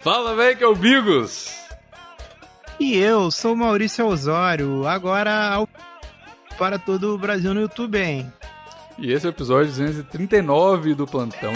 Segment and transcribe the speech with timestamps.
[0.00, 1.52] Fala, velho, que é o Bigos.
[2.78, 5.68] E eu sou Maurício Osório, agora ao...
[6.56, 8.32] para todo o Brasil no YouTube, hein?
[8.96, 11.52] E esse é o episódio 239 do Plantão.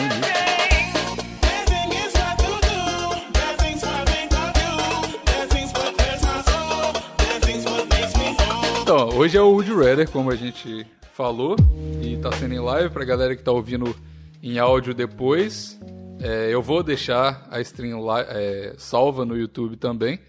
[8.82, 11.54] Então, hoje é o Wood Redder, como a gente falou,
[12.02, 13.94] e tá sendo em live pra galera que tá ouvindo
[14.42, 15.78] em áudio depois.
[16.22, 17.98] É, eu vou deixar a stream
[18.28, 20.20] é, salva no YouTube também,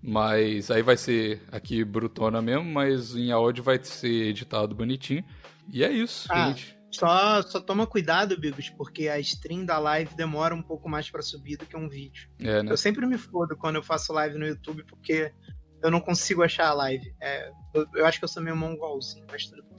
[0.00, 5.24] mas aí vai ser aqui brutona mesmo, mas em áudio vai ser editado bonitinho.
[5.72, 6.76] E é isso, ah, gente.
[6.92, 11.22] Só, só toma cuidado, Bigos, porque a stream da live demora um pouco mais para
[11.22, 12.28] subir do que um vídeo.
[12.38, 12.72] É, né?
[12.72, 15.32] Eu sempre me fodo quando eu faço live no YouTube, porque
[15.82, 17.12] eu não consigo achar a live.
[17.20, 19.78] É, eu, eu, acho que eu sou meio mongolzinho, mas tudo bem.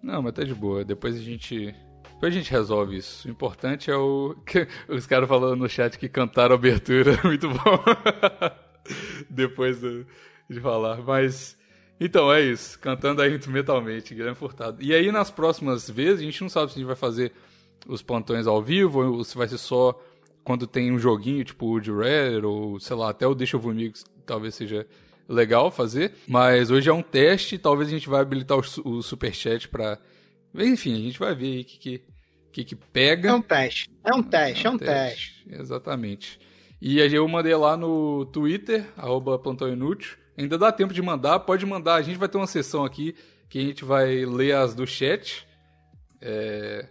[0.00, 0.84] Não, mas tá de boa.
[0.84, 1.74] Depois a gente.
[2.18, 3.28] Depois a gente resolve isso.
[3.28, 4.34] O importante é o.
[4.88, 7.16] Os caras falando no chat que cantaram a abertura.
[7.22, 7.84] Muito bom.
[9.30, 11.00] Depois de falar.
[11.00, 11.56] Mas.
[12.00, 12.76] Então, é isso.
[12.80, 14.82] Cantando aí mentalmente, Guilherme Furtado.
[14.82, 17.32] E aí, nas próximas vezes, a gente não sabe se a gente vai fazer
[17.86, 19.96] os plantões ao vivo ou se vai ser só
[20.42, 24.04] quando tem um joguinho, tipo o Rare, ou sei lá, até o Deixa Eu Amigos,
[24.26, 24.84] talvez seja
[25.28, 26.14] legal fazer.
[26.26, 30.00] Mas hoje é um teste, talvez a gente vai habilitar o, o superchat para
[30.54, 32.02] Enfim, a gente vai ver aí o que, que,
[32.52, 33.30] que, que pega.
[33.30, 33.90] É um teste.
[34.04, 35.44] É um teste, é um, é um teste.
[35.44, 35.60] teste.
[35.60, 36.40] Exatamente.
[36.80, 40.16] E aí eu mandei lá no Twitter, arroba Plantão Inútil.
[40.36, 41.96] Ainda dá tempo de mandar, pode mandar.
[41.96, 43.14] A gente vai ter uma sessão aqui
[43.48, 45.46] que a gente vai ler as do chat.
[46.20, 46.86] É...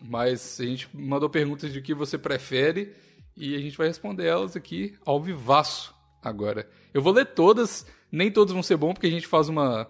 [0.00, 2.94] Mas a gente mandou perguntas de o que você prefere
[3.36, 6.68] e a gente vai responder elas aqui ao vivaço agora.
[6.92, 9.88] Eu vou ler todas, nem todas vão ser bom, porque a gente faz uma.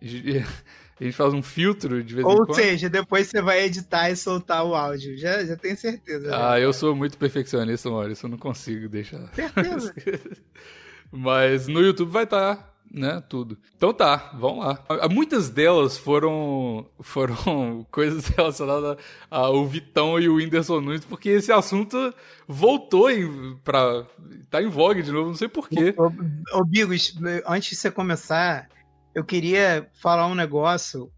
[1.00, 2.48] A gente faz um filtro de vez Ou em quando.
[2.48, 5.16] Ou seja, depois você vai editar e soltar o áudio.
[5.16, 6.34] Já, já tenho certeza.
[6.34, 6.60] Ah, já.
[6.60, 8.26] eu sou muito perfeccionista, Maurício.
[8.26, 9.28] Eu não consigo deixar.
[9.32, 9.94] Certeza.
[11.10, 13.22] Mas no YouTube vai estar, tá, né?
[13.28, 13.56] Tudo.
[13.76, 14.84] Então tá, vamos lá.
[15.08, 18.98] Muitas delas foram, foram coisas relacionadas
[19.30, 22.12] ao Vitão e o Whindersson Nunes, porque esse assunto
[22.46, 24.04] voltou em, pra.
[24.50, 25.94] tá em vogue de novo, não sei porquê.
[25.96, 27.14] Ô, ô Bigos,
[27.46, 28.68] antes de você começar,
[29.14, 31.12] eu queria falar um negócio.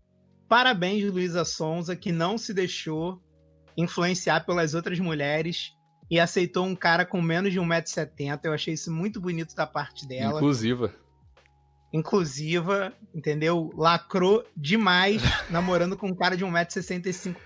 [0.48, 3.22] Parabéns, Luísa Sonza, que não se deixou
[3.76, 5.72] influenciar pelas outras mulheres
[6.10, 8.40] e aceitou um cara com menos de 1,70m.
[8.44, 10.38] Eu achei isso muito bonito da parte dela.
[10.38, 10.92] Inclusiva.
[11.92, 13.72] Inclusiva, entendeu?
[13.76, 17.36] Lacrou demais namorando com um cara de 1,65m.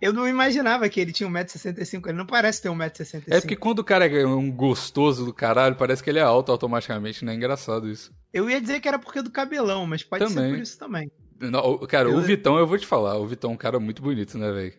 [0.00, 2.08] Eu não imaginava que ele tinha 1,65m.
[2.08, 3.24] Ele não parece ter 1,65m.
[3.28, 6.52] É porque quando o cara é um gostoso do caralho, parece que ele é alto
[6.52, 8.12] automaticamente, não é engraçado isso.
[8.32, 10.50] Eu ia dizer que era porque do cabelão, mas pode também.
[10.50, 11.10] ser por isso também.
[11.40, 12.16] Não, cara, eu...
[12.16, 14.74] o Vitão, eu vou te falar, o Vitão é um cara muito bonito, né, velho?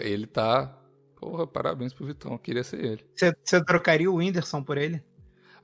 [0.00, 0.72] Ele tá
[1.24, 3.06] Porra, parabéns pro Vitão, queria ser ele.
[3.16, 5.02] Você trocaria o Whindersson por ele?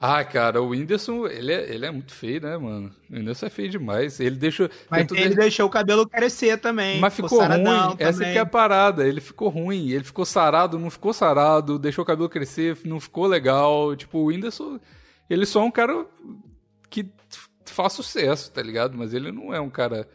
[0.03, 2.91] Ah, cara, o Whindersson, ele é, ele é muito feio, né, mano?
[3.11, 4.19] O Whindersson é feio demais.
[4.19, 4.71] Ele deixou.
[4.89, 6.99] Mas ele deixou o cabelo crescer também.
[6.99, 7.97] Mas ficou, ficou ruim.
[7.99, 9.07] Essa que é a parada.
[9.07, 9.91] Ele ficou ruim.
[9.91, 11.79] Ele ficou sarado, não ficou sarado.
[11.79, 13.95] Deixou o cabelo crescer, não ficou legal.
[13.95, 14.81] Tipo, o Whindersson,
[15.29, 16.07] ele só é um cara
[16.89, 17.07] que
[17.67, 18.97] faz sucesso, tá ligado?
[18.97, 20.09] Mas ele não é um cara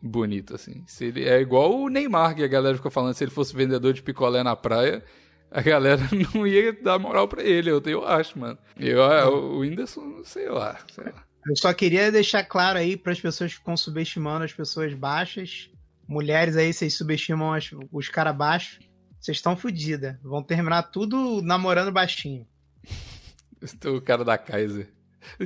[0.00, 0.82] bonito, assim.
[0.86, 3.92] Se ele, é igual o Neymar, que a galera fica falando, se ele fosse vendedor
[3.92, 5.04] de picolé na praia,
[5.50, 6.02] a galera
[6.34, 8.58] não ia dar moral pra ele, eu, eu acho, mano.
[8.78, 11.24] Eu, o Whindersson, sei lá, sei lá.
[11.46, 15.70] Eu só queria deixar claro aí para as pessoas que estão subestimando as pessoas baixas.
[16.06, 18.80] Mulheres aí, vocês subestimam as, os caras baixos.
[19.18, 20.16] Vocês estão fodidas.
[20.22, 22.46] Vão terminar tudo namorando baixinho.
[23.86, 24.92] o cara da Kaiser.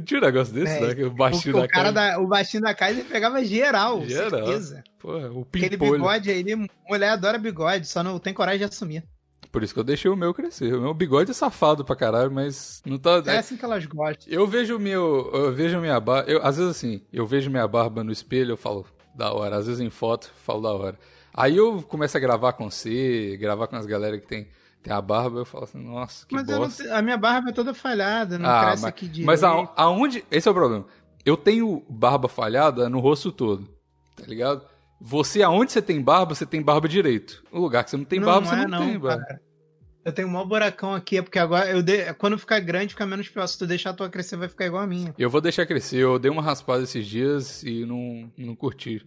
[0.05, 1.05] Tinha um negócio desse, é, né?
[1.05, 4.47] O baixinho o, da o cara da, O baixinho da ele pegava geral, geral.
[4.47, 4.85] certeza.
[4.99, 6.45] Pô, o Aquele bigode aí,
[6.89, 9.05] mulher adora bigode, só não tem coragem de assumir.
[9.53, 10.75] Por isso que eu deixei o meu crescer.
[10.75, 13.23] O meu bigode é safado pra caralho, mas não tá.
[13.27, 14.33] É assim que elas gostam.
[14.33, 15.31] Eu vejo o meu.
[15.33, 16.29] Eu vejo minha barba.
[16.29, 19.57] Eu, às vezes assim, eu vejo minha barba no espelho, eu falo, da hora.
[19.57, 20.99] Às vezes em foto, falo da hora.
[21.35, 24.49] Aí eu começo a gravar com você, gravar com as galera que tem
[24.83, 26.97] tem a barba, eu falo assim, nossa, que mas bosta.
[26.97, 29.27] a minha barba é toda falhada, não ah, cresce mas, aqui direito.
[29.27, 30.25] Mas a, aonde...
[30.29, 30.85] Esse é o problema.
[31.25, 33.69] Eu tenho barba falhada no rosto todo,
[34.17, 34.63] tá ligado?
[35.05, 37.43] Você, aonde você tem barba, você tem barba direito.
[37.51, 39.25] O lugar que você não tem não, barba, não você é, não, não, tem barba.
[39.25, 39.43] Cara.
[40.05, 42.13] Eu tenho um maior buracão aqui, é porque agora eu de...
[42.15, 43.47] quando ficar grande, fica menos pior.
[43.47, 45.13] Se tu deixar a tua crescer, vai ficar igual a minha.
[45.19, 45.99] Eu vou deixar crescer.
[45.99, 49.05] Eu dei uma raspada esses dias e não, não curti.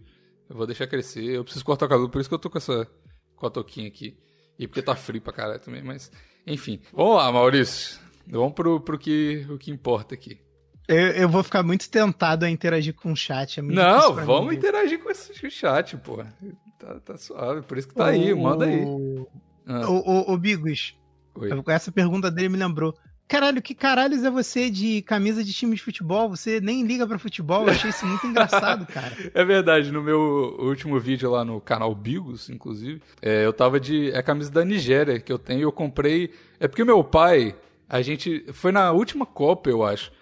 [0.48, 1.24] Eu vou deixar crescer.
[1.24, 2.86] Eu preciso cortar o cabelo, por isso que eu tô com essa
[3.34, 4.18] com a toquinha aqui.
[4.58, 6.10] E porque tá frio pra caralho também, mas.
[6.46, 6.80] Enfim.
[6.92, 7.98] Vamos lá, Maurício.
[8.26, 10.38] Vamos pro, pro que, o que importa aqui.
[10.88, 13.58] Eu, eu vou ficar muito tentado a interagir com o chat.
[13.58, 14.56] É Não, vamos mim.
[14.56, 16.24] interagir com esse chat, pô.
[16.78, 18.84] Tá, tá suave, por isso que tá o, aí, manda aí.
[19.66, 19.90] Ah.
[19.90, 20.96] O, o, o Bigos,
[21.68, 22.94] essa pergunta dele me lembrou.
[23.28, 26.28] Caralho, que caralhos é você de camisa de time de futebol?
[26.28, 27.64] Você nem liga pra futebol.
[27.64, 29.12] Eu achei isso muito engraçado, cara.
[29.34, 34.12] É verdade, no meu último vídeo lá no canal Bigos, inclusive, é, eu tava de.
[34.12, 35.62] É a camisa da Nigéria que eu tenho.
[35.62, 36.32] Eu comprei.
[36.60, 37.56] É porque meu pai,
[37.88, 38.44] a gente.
[38.52, 40.12] Foi na última Copa, eu acho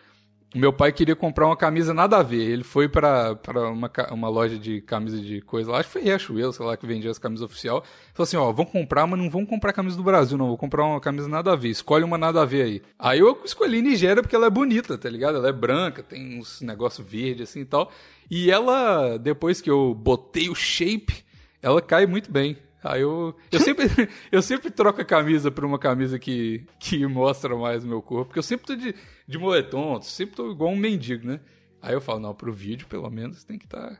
[0.55, 2.43] meu pai queria comprar uma camisa nada a ver.
[2.43, 3.37] Ele foi para
[3.73, 6.87] uma, uma loja de camisa de coisa lá, acho que foi Riachuelo, sei lá, que
[6.87, 7.83] vendia as camisas oficial.
[8.12, 10.49] Falou assim: ó, vão comprar, mas não vão comprar camisa do Brasil, não.
[10.49, 11.71] Vou comprar uma camisa nada a ver.
[11.71, 12.83] Escolhe uma nada a ver aí.
[12.99, 15.37] Aí eu escolhi Nigéria porque ela é bonita, tá ligado?
[15.37, 17.91] Ela é branca, tem uns negócios verde assim e tal.
[18.31, 21.25] E ela, depois que eu botei o shape,
[21.61, 22.56] ela cai muito bem.
[22.84, 23.86] Aí eu, eu sempre,
[24.31, 28.26] eu sempre troco a camisa por uma camisa que, que mostra mais o meu corpo,
[28.26, 28.94] porque eu sempre tô de,
[29.26, 31.40] de moletom, sempre tô igual um mendigo, né?
[31.81, 33.98] Aí eu falo, não, pro vídeo pelo menos tem que estar, tá,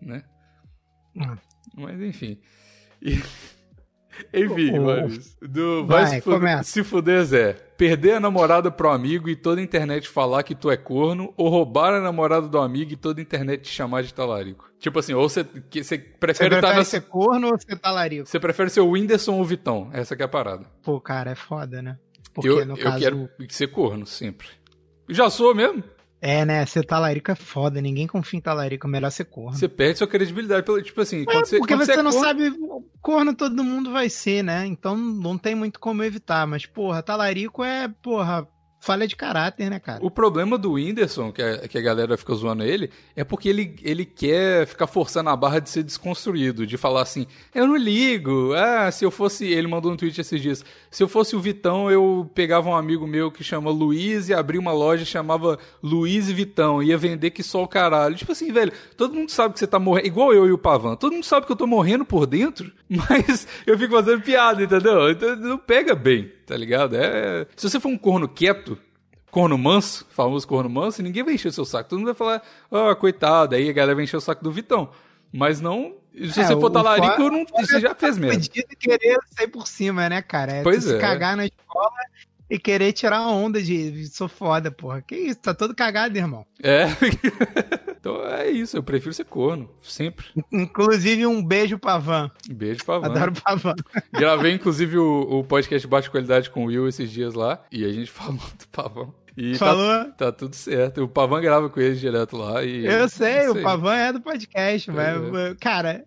[0.00, 0.22] né?
[1.16, 1.36] Hum.
[1.76, 2.38] Mas enfim.
[3.02, 3.20] E...
[4.32, 7.52] Enfim, oh, do vai, vai se, fuder, se fuder, Zé.
[7.76, 11.48] Perder a namorada pro amigo e toda a internet falar que tu é corno, ou
[11.48, 14.70] roubar a namorada do amigo e toda a internet te chamar de talarico.
[14.78, 18.26] Tipo assim, ou você, você prefere estar tá ser corno ou ser talarico?
[18.26, 19.88] Você prefere ser o Whindersson ou o Vitão?
[19.92, 20.66] Essa que é a parada.
[20.82, 21.98] Pô, cara, é foda, né?
[22.34, 22.98] Porque eu, no eu caso...
[22.98, 24.48] quero ser corno, sempre.
[25.08, 25.82] Já sou mesmo.
[26.20, 26.64] É, né?
[26.66, 27.80] Ser talarico é foda.
[27.80, 28.86] Ninguém confia em talarico.
[28.86, 29.56] É melhor ser corno.
[29.56, 30.64] Você perde sua credibilidade.
[30.64, 32.26] Pelo, tipo assim, é, quando você, porque quando você, você é não corno...
[32.26, 32.52] sabe.
[33.00, 34.66] Corno todo mundo vai ser, né?
[34.66, 36.46] Então não tem muito como evitar.
[36.46, 38.46] Mas, porra, talarico é, porra,
[38.80, 40.04] falha de caráter, né, cara?
[40.04, 43.76] O problema do Whindersson, que a, que a galera fica zoando ele, é porque ele,
[43.82, 48.54] ele quer ficar forçando a barra de ser desconstruído, de falar assim, eu não ligo,
[48.54, 51.90] ah, se eu fosse, ele mandou um tweet esses dias, se eu fosse o Vitão,
[51.90, 56.34] eu pegava um amigo meu que chama Luiz e abria uma loja chamava Luiz e
[56.34, 58.16] Vitão, ia vender que só o caralho.
[58.16, 60.96] Tipo assim, velho, todo mundo sabe que você tá morrendo, igual eu e o Pavan,
[60.96, 65.10] todo mundo sabe que eu tô morrendo por dentro, mas eu fico fazendo piada, entendeu?
[65.10, 66.96] Então não pega bem tá ligado?
[66.96, 67.46] É...
[67.54, 68.76] Se você for um corno quieto,
[69.30, 71.88] corno manso, famoso corno manso, ninguém vai encher o seu saco.
[71.88, 74.50] Todo mundo vai falar, ó, oh, coitado, aí a galera vai encher o saco do
[74.50, 74.90] Vitão.
[75.32, 75.94] Mas não.
[76.12, 78.40] Se é, você for talarico, não, você já fez mesmo.
[78.40, 80.54] de querer sair por cima, né, cara?
[80.54, 80.94] É pois é.
[80.94, 81.92] se cagar na escola
[82.50, 85.00] e querer tirar onda de sou foda, porra.
[85.00, 86.44] Que isso, tá todo cagado, irmão.
[86.60, 86.86] É.
[87.98, 90.26] então é isso, eu prefiro ser corno, sempre.
[90.52, 92.30] Inclusive um beijo Pavan.
[92.50, 93.06] Beijo Pavan.
[93.06, 93.74] Adoro Pavan.
[94.12, 97.92] Gravei inclusive o, o podcast Baixa Qualidade com o Will esses dias lá e a
[97.92, 99.12] gente falou do Pavan.
[99.36, 100.04] E tá Falou?
[100.04, 101.04] Tá, tá, tudo certo.
[101.04, 102.64] O Pavan grava com ele direto lá.
[102.64, 105.54] E eu sei, o Pavan é do podcast, mas, é.
[105.54, 106.04] cara, é, é,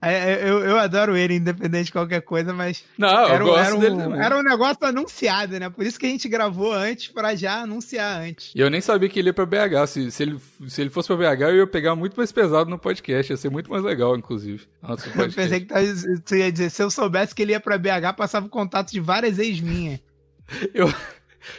[0.00, 2.84] eu, eu adoro ele, independente de qualquer coisa, mas.
[2.96, 4.14] Não, era, gosto era um.
[4.14, 5.68] Era um negócio anunciado, né?
[5.68, 8.52] Por isso que a gente gravou antes, pra já anunciar antes.
[8.54, 9.88] E eu nem sabia que ele ia pra BH.
[9.88, 12.78] Se, se, ele, se ele fosse pra BH, eu ia pegar muito mais pesado no
[12.78, 13.32] podcast.
[13.32, 14.68] Ia ser muito mais legal, inclusive.
[14.80, 18.14] Do eu pensei que tu ia dizer, se eu soubesse que ele ia pra BH,
[18.16, 19.98] passava o contato de várias ex minhas.
[20.72, 20.92] eu.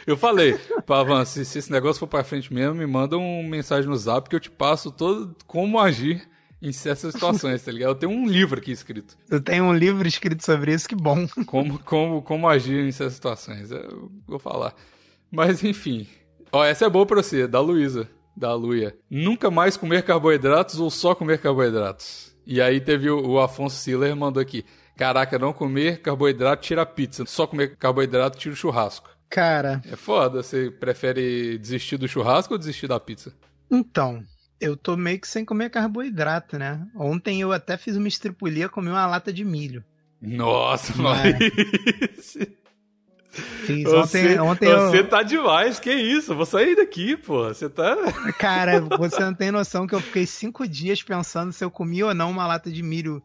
[0.06, 3.90] Eu falei, Pavan, se, se esse negócio for pra frente mesmo, me manda uma mensagem
[3.90, 6.29] no zap que eu te passo todo como agir
[6.62, 7.90] em certas situações, tá ligado?
[7.90, 9.16] Eu tenho um livro aqui escrito.
[9.30, 11.26] Eu tenho um livro escrito sobre isso, que bom.
[11.46, 14.74] Como, como, como agir em certas situações, eu vou falar.
[15.30, 16.06] Mas enfim.
[16.52, 18.96] Ó, essa é boa pra você, da Luísa, da Luia.
[19.08, 22.34] Nunca mais comer carboidratos ou só comer carboidratos?
[22.46, 24.64] E aí teve o, o Afonso Siller mandou aqui.
[24.96, 27.24] Caraca, não comer carboidrato tira pizza.
[27.26, 29.08] Só comer carboidrato tira o churrasco.
[29.28, 29.80] Cara.
[29.90, 30.42] É foda.
[30.42, 33.32] Você prefere desistir do churrasco ou desistir da pizza?
[33.70, 34.24] Então,
[34.60, 36.86] eu tô meio que sem comer carboidrato, né?
[36.94, 39.84] Ontem eu até fiz uma estripulia, comi uma lata de milho.
[40.20, 42.60] Nossa, Maurício!
[43.30, 43.84] Fiz.
[43.84, 45.08] Você, ontem, ontem você eu...
[45.08, 46.34] tá demais, que isso?
[46.34, 47.44] Vou sair daqui, pô.
[47.44, 47.96] Você tá.
[48.38, 52.14] Cara, você não tem noção que eu fiquei cinco dias pensando se eu comia ou
[52.14, 53.22] não uma lata de milho.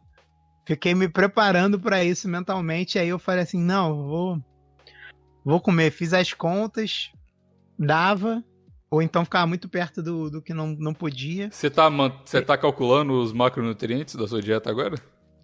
[0.66, 3.00] Fiquei me preparando para isso mentalmente.
[3.00, 4.40] Aí eu falei assim: não, vou.
[5.44, 5.92] Vou comer.
[5.92, 7.12] Fiz as contas,
[7.78, 8.44] dava.
[8.96, 11.50] Ou então ficava muito perto do, do que não, não podia.
[11.52, 11.90] Você tá,
[12.24, 14.96] você tá calculando os macronutrientes da sua dieta agora?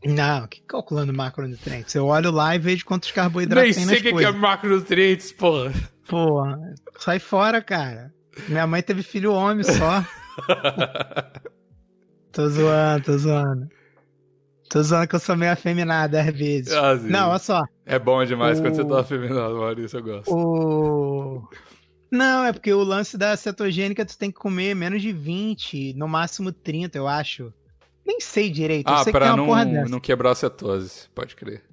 [0.06, 1.94] Não, que calculando macronutrientes?
[1.94, 5.34] Eu olho lá e vejo quantos carboidratos Nem tem nas sei o que é macronutrientes,
[5.34, 5.74] porra.
[6.08, 6.58] Porra,
[6.98, 8.14] sai fora, cara.
[8.48, 10.02] Minha mãe teve filho homem só.
[12.32, 13.68] tô zoando, tô zoando.
[14.70, 16.72] Tô zoando que eu sou meio afeminado às vezes.
[16.72, 17.62] Ah, não, olha só.
[17.86, 18.62] É bom demais o...
[18.62, 20.34] quando você tá afeminado, Maurício, eu gosto.
[20.34, 21.50] O...
[22.12, 26.08] Não, é porque o lance da cetogênica tu tem que comer menos de 20, no
[26.08, 27.54] máximo 30, eu acho.
[28.06, 28.90] Nem sei direito.
[28.90, 31.64] Ah, sei pra que não, não quebrar a cetose, pode crer.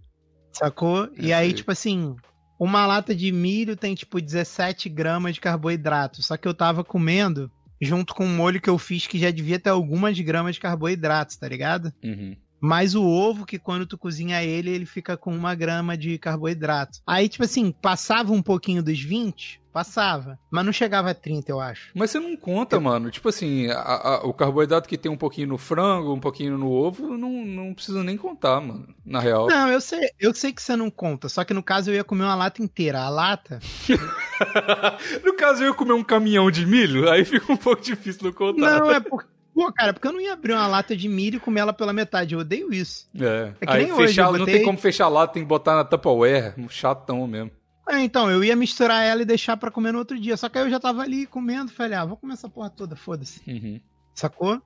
[0.53, 1.05] Sacou?
[1.05, 2.15] É e aí, tipo assim,
[2.59, 6.23] uma lata de milho tem tipo 17 gramas de carboidrato.
[6.23, 9.59] Só que eu tava comendo junto com um molho que eu fiz que já devia
[9.59, 11.93] ter algumas gramas de carboidratos, tá ligado?
[12.03, 12.37] Uhum.
[12.61, 16.99] Mais o ovo, que quando tu cozinha ele, ele fica com uma grama de carboidrato.
[17.07, 20.37] Aí, tipo assim, passava um pouquinho dos 20, passava.
[20.51, 21.91] Mas não chegava a 30, eu acho.
[21.95, 23.11] Mas você não conta, mano.
[23.13, 26.69] Tipo assim, a- a- o carboidrato que tem um pouquinho no frango, um pouquinho no
[26.71, 28.89] ovo, não, não precisa nem contar, mano.
[29.07, 29.47] Na real.
[29.47, 32.03] Não, eu sei, eu sei que você não conta, só que no caso eu ia
[32.05, 33.01] comer uma lata inteira.
[33.03, 33.61] A lata,
[35.25, 38.33] no caso, eu ia comer um caminhão de milho, aí fica um pouco difícil não
[38.33, 38.81] contar.
[38.81, 39.29] não é porque.
[39.59, 41.93] Pô, cara, porque eu não ia abrir uma lata de milho e comer ela pela
[41.93, 42.35] metade.
[42.35, 43.09] Eu odeio isso.
[43.19, 43.53] É.
[43.61, 45.49] É que aí nem hoje, fechar, eu não botei- tem como fechar lá, tem que
[45.49, 46.55] botar na Tupperware.
[46.71, 47.51] Chatão mesmo.
[47.89, 50.37] É, então, eu ia misturar ela e deixar pra comer no outro dia.
[50.37, 52.95] Só que aí eu já tava ali comendo, falei, ah, vou comer essa porra toda,
[52.95, 53.41] foda-se.
[53.51, 53.81] Uhum.
[54.15, 54.63] Sacou?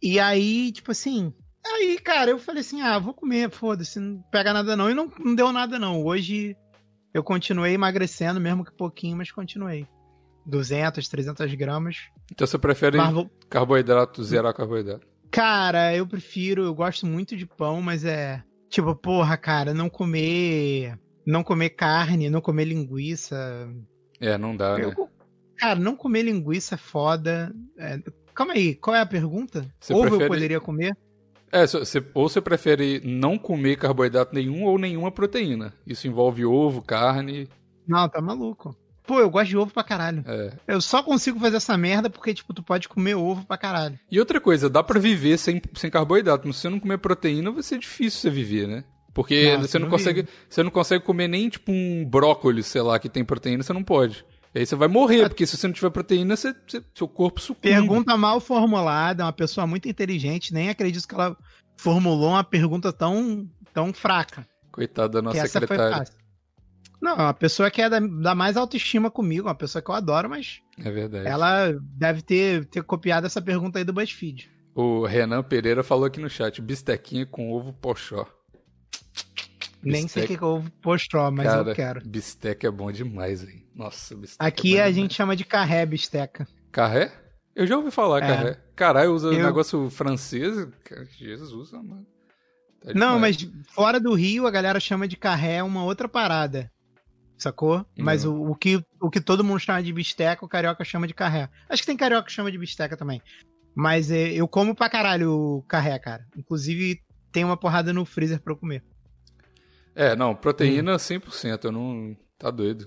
[0.00, 1.32] E aí, tipo assim.
[1.66, 4.88] Aí, cara, eu falei assim: ah, vou comer, foda-se, não pega nada não.
[4.88, 6.04] E não, não deu nada não.
[6.04, 6.56] Hoje
[7.12, 9.86] eu continuei emagrecendo, mesmo que pouquinho, mas continuei.
[10.46, 11.96] 200, 300 gramas.
[12.32, 15.06] Então você prefere Mas vou- carboidrato, zerar carboidrato.
[15.30, 18.42] Cara, eu prefiro, eu gosto muito de pão, mas é.
[18.68, 20.98] Tipo, porra, cara, não comer.
[21.26, 23.68] Não comer carne, não comer linguiça.
[24.20, 24.84] É, não dá, né?
[24.84, 25.08] Eu-
[25.56, 27.52] cara, não comer linguiça é foda.
[27.78, 28.00] É,
[28.34, 29.66] calma aí, qual é a pergunta?
[29.78, 30.96] Você Ovo prefere- eu poderia comer?
[31.52, 35.72] É, você- ou você prefere não comer carboidrato nenhum ou nenhuma proteína.
[35.86, 37.48] Isso envolve ovo, carne.
[37.86, 38.74] Não, tá maluco.
[39.10, 40.22] Pô, eu gosto de ovo pra caralho.
[40.24, 40.52] é.
[40.68, 43.98] Eu só consigo fazer essa merda porque, tipo, tu pode comer ovo pra caralho.
[44.08, 47.50] E outra coisa, dá pra viver sem, sem carboidrato, mas se você não comer proteína,
[47.50, 48.84] vai ser difícil você viver, né?
[49.12, 53.00] Porque você não não consegue, você não consegue comer nem tipo um brócolis, sei lá,
[53.00, 54.24] que tem proteína, você não pode.
[54.54, 57.40] E aí você vai morrer, porque se você não tiver proteína, você- você- seu corpo
[57.40, 57.68] sucumbe.
[57.68, 61.36] Pergunta mal formulada, uma pessoa muito inteligente, nem acredito que ela
[61.76, 64.46] formulou uma pergunta tão, tão fraca.
[64.70, 66.06] Coitada da nossa secretária.
[67.00, 70.28] Não, uma pessoa que é da, da mais autoestima comigo, uma pessoa que eu adoro,
[70.28, 71.26] mas É verdade.
[71.26, 74.50] ela deve ter, ter copiado essa pergunta aí do BuzzFeed.
[74.74, 78.26] O Renan Pereira falou aqui no chat, bistequinha com ovo pochó.
[79.82, 80.26] Nem sei o Bistec.
[80.28, 82.06] que que eu postou, mas Cara, eu quero.
[82.06, 83.62] bisteca é bom demais, velho.
[83.74, 84.96] Nossa, bisteca Aqui é a demais.
[84.96, 86.46] gente chama de carré bisteca.
[86.70, 87.10] Carré?
[87.56, 88.26] Eu já ouvi falar É.
[88.28, 88.60] carré.
[88.76, 90.68] Caralho, usa Eu- negócio francês.
[91.18, 92.06] Jesus, mano.
[92.82, 93.36] Tá Não, mas
[93.70, 96.70] fora do Rio a galera chama de carré uma outra parada.
[97.42, 97.84] Sacou?
[97.98, 101.14] Mas o, o que, o que todo mundo chama de bisteca, o carioca chama de
[101.14, 101.48] carré.
[101.68, 103.22] Acho que tem carioca que chama de bisteca também.
[103.74, 106.26] Mas é, eu como pra caralho o carré, cara.
[106.36, 107.00] Inclusive,
[107.32, 108.82] tem uma porrada no freezer pra eu comer.
[109.94, 110.34] É, não, Hum.
[110.36, 111.64] proteína 100%.
[111.64, 112.16] Eu não.
[112.38, 112.86] Tá doido.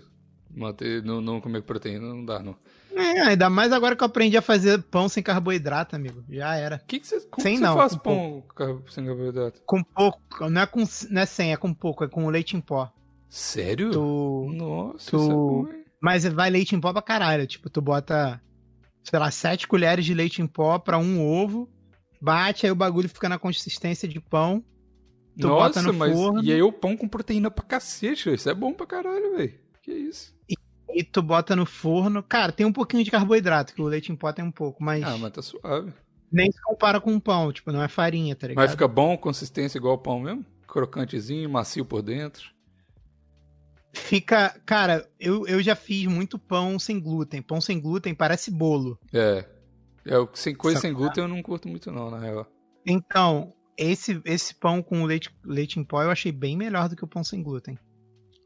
[0.56, 2.56] Manter, não, não comer proteína não dá, não.
[2.96, 6.24] É, ainda mais agora que eu aprendi a fazer pão sem carboidrato, amigo.
[6.30, 6.78] Já era.
[6.88, 9.62] Que que você, como Sem que não, faz pão car- sem carboidrato?
[9.66, 10.48] Com pouco.
[10.48, 12.04] Não é, com, não é sem, é com pouco.
[12.04, 12.92] É com leite em pó.
[13.36, 13.90] Sério?
[13.90, 15.84] Tu, Nossa, tu- isso é?
[16.00, 17.48] Mas vai leite em pó pra caralho.
[17.48, 18.40] Tipo, tu bota,
[19.04, 21.68] sei lá, sete colheres de leite em pó pra um ovo,
[22.22, 24.64] bate, aí o bagulho fica na consistência de pão.
[25.40, 26.14] Tu Nossa, bota no mas.
[26.14, 26.44] forno.
[26.44, 29.56] E aí o pão com proteína pra cacete, isso é bom pra caralho, velho.
[29.82, 30.32] Que isso?
[30.96, 32.22] E tu bota no forno.
[32.22, 35.04] Cara, tem um pouquinho de carboidrato, que o leite em pó tem um pouco, mas,
[35.04, 35.92] Ah, mas tá suave.
[36.32, 37.52] nem se compara com um pão.
[37.52, 38.64] Tipo, não é farinha, tá ligado?
[38.64, 40.46] Mas fica bom, consistência igual pão mesmo?
[40.68, 42.54] Crocantezinho, macio por dentro.
[43.94, 44.60] Fica.
[44.66, 47.42] Cara, eu, eu já fiz muito pão sem glúten.
[47.42, 48.98] Pão sem glúten parece bolo.
[49.14, 49.46] É.
[50.06, 52.46] É, o- sem coisa sem glúten eu não curto muito, não, na real.
[52.86, 57.04] Então, esse, esse pão com leite, leite em pó eu achei bem melhor do que
[57.04, 57.78] o pão sem glúten.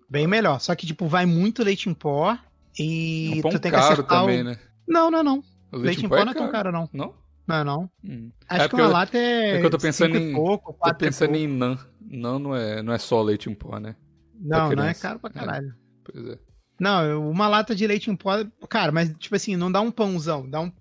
[0.09, 0.59] Bem melhor.
[0.59, 2.37] Só que, tipo, vai muito leite em pó
[2.77, 4.43] e É um pão tu tem que caro também, o...
[4.43, 4.59] né?
[4.87, 5.43] Não, não, não.
[5.71, 6.87] O Leite, em pó não é tão caro, não.
[6.93, 7.13] Não?
[7.45, 7.91] Não, não.
[8.03, 8.31] Hum.
[8.47, 9.55] Acho É que uma eu- lata é.
[9.55, 11.43] é que eu tô pensando em- pouco, Tô pensando pouco.
[11.43, 11.77] em nan.
[12.09, 13.95] Nan não é, não é só leite em pó, né?
[14.39, 15.75] Não, não é caro pra caralho.
[16.03, 16.39] Pois é.
[16.79, 18.46] Não, uma lata de leite em pó.
[18.70, 20.50] Cara, mas, tipo assim, não dá um pãozão.
[20.50, 20.72] Dá um.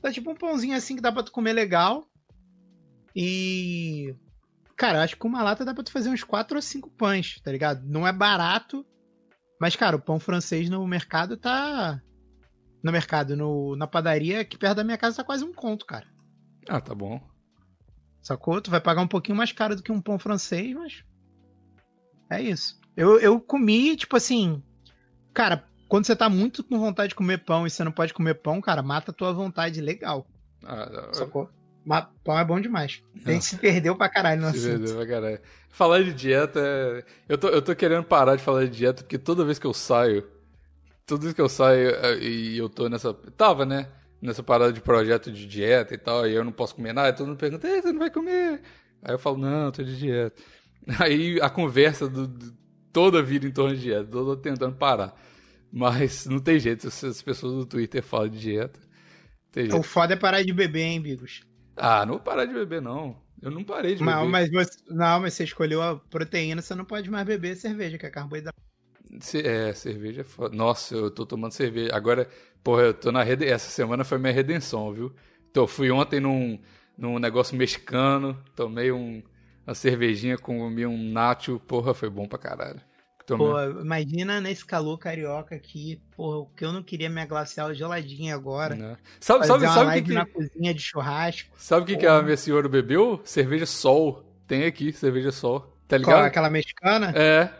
[0.00, 2.08] Dá tipo um pãozinho assim que dá pra tu comer legal.
[3.14, 4.14] E.
[4.76, 7.40] Cara, eu acho que uma lata dá pra tu fazer uns 4 ou 5 pães,
[7.40, 7.84] tá ligado?
[7.84, 8.86] Não é barato.
[9.60, 12.00] Mas, cara, o pão francês no mercado tá.
[12.80, 16.06] No mercado, no, na padaria aqui perto da minha casa tá quase um conto, cara.
[16.68, 17.20] Ah, tá bom.
[18.22, 18.60] Sacou?
[18.60, 21.04] Tu vai pagar um pouquinho mais caro do que um pão francês, mas.
[22.30, 22.78] É isso.
[22.96, 24.62] Eu, eu comi, tipo assim.
[25.32, 28.34] Cara, quando você tá muito com vontade de comer pão e você não pode comer
[28.34, 30.26] pão, cara, mata a tua vontade legal.
[30.64, 31.48] Ah, Sacou?
[31.84, 33.02] Mas pão é bom demais.
[33.14, 33.32] A Não.
[33.34, 34.78] gente se perdeu pra caralho no Se assunto.
[34.80, 35.40] vendeu pra caralho.
[35.70, 37.04] Falar de dieta é...
[37.28, 39.72] eu, tô, eu tô querendo parar de falar de dieta porque toda vez que eu
[39.72, 40.26] saio,
[41.06, 43.14] toda vez que eu saio eh, e eu tô nessa.
[43.14, 43.88] Tava, né?
[44.20, 47.12] Nessa parada de projeto de dieta e tal, e eu não posso comer nada, e
[47.12, 48.60] todo mundo pergunta, "Ei, você não vai comer?
[49.00, 50.42] Aí eu falo, não, tô de dieta.
[51.00, 52.54] Aí a conversa do, do-
[52.92, 55.14] toda vira em torno de dieta, eu tô tentando parar.
[55.72, 58.80] Mas não tem jeito, se as pessoas do Twitter falam de dieta.
[59.72, 61.40] O foda é parar de beber, hein, Bigos?
[61.76, 63.16] Ah, não vou parar de beber, não.
[63.40, 64.28] Eu não parei de Não, beber.
[64.28, 68.06] mas você, não, mas você escolheu a proteína, você não pode mais beber cerveja, que
[68.06, 68.56] é carboidrato.
[69.44, 70.54] É, cerveja é foda.
[70.54, 71.94] Nossa, eu tô tomando cerveja.
[71.94, 72.28] Agora,
[72.62, 73.46] porra, eu tô na rede.
[73.46, 75.14] Essa semana foi minha redenção, viu?
[75.50, 76.58] Então, eu fui ontem num,
[76.96, 79.22] num negócio mexicano, tomei um,
[79.68, 82.80] uma cervejinha, comi um nacho, porra, foi bom pra caralho.
[83.26, 87.74] Tomei- Pô, imagina nesse calor carioca aqui, porra, o que eu não queria minha glacial
[87.74, 88.74] geladinha agora.
[88.74, 88.96] né?
[89.20, 91.50] Sabe, sabe, sabe o que, na cozinha de churrasco.
[91.58, 93.20] sabe o que, que a minha senhora bebeu?
[93.24, 94.24] Cerveja Sol.
[94.46, 95.60] Tem aqui, cerveja Sol.
[95.86, 96.24] Tá Qual, ligado?
[96.24, 97.12] aquela mexicana?
[97.14, 97.50] É,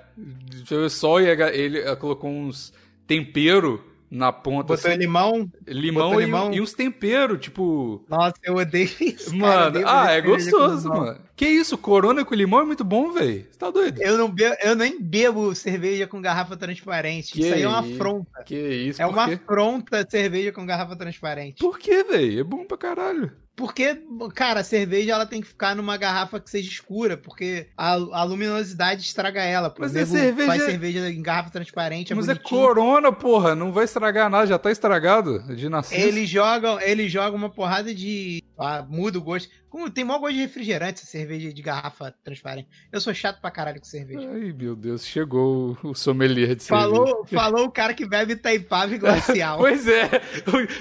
[0.66, 2.72] cerveja Sol e ele colocou uns
[3.06, 5.50] tempero na ponta, Botou assim, limão?
[5.66, 6.52] limão, botou e, limão?
[6.52, 8.04] e uns temperos, tipo...
[8.08, 9.30] Nossa, eu odeio isso.
[9.30, 11.20] cara, Mano, odeio ah, é gostoso, mano.
[11.36, 13.46] Que isso, corona com limão é muito bom, velho.
[13.50, 14.00] Você tá doido?
[14.02, 17.32] Eu, não bebo, eu nem bebo cerveja com garrafa transparente.
[17.32, 18.42] Que isso aí é uma afronta.
[18.44, 21.58] Que isso, É uma afronta cerveja com garrafa transparente.
[21.58, 22.40] Por quê, velho?
[22.40, 23.30] É bom pra caralho.
[23.58, 24.00] Porque,
[24.36, 28.22] cara, a cerveja ela tem que ficar numa garrafa que seja escura, porque a, a
[28.22, 29.68] luminosidade estraga ela.
[29.68, 29.82] pô.
[29.82, 32.60] Mas é cerveja- Faz cerveja em garrafa transparente, é Mas é bonitinho.
[32.60, 33.56] corona, porra.
[33.56, 36.00] Não vai estragar nada, já tá estragado de nascença.
[36.00, 38.42] Eles jogam, eles jogam uma porrada de.
[38.58, 39.48] Ah, muda o gosto.
[39.70, 42.68] Como tem maior gosto de refrigerante essa cerveja de garrafa transparente.
[42.90, 44.28] Eu sou chato pra caralho com cerveja.
[44.32, 46.88] Ai, meu Deus, chegou o sommelier de cerveja.
[46.90, 49.58] Falou, falou o cara que bebe Taipava e glacial.
[49.68, 50.08] Pois é,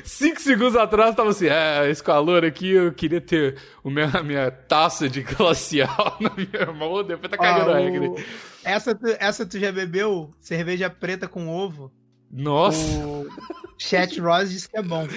[0.04, 4.24] cinco segundos atrás tava assim, é, esse calor aqui eu queria ter o meu, a
[4.24, 8.24] minha taça de glacial na minha mão, depois tá cagando Ó, a o- regra.
[8.64, 10.34] essa, tu, essa tu já bebeu?
[10.40, 11.92] Cerveja preta com ovo?
[12.30, 13.28] Nossa, O
[13.78, 15.04] Chat Rose disse que é bom.
[15.04, 15.08] É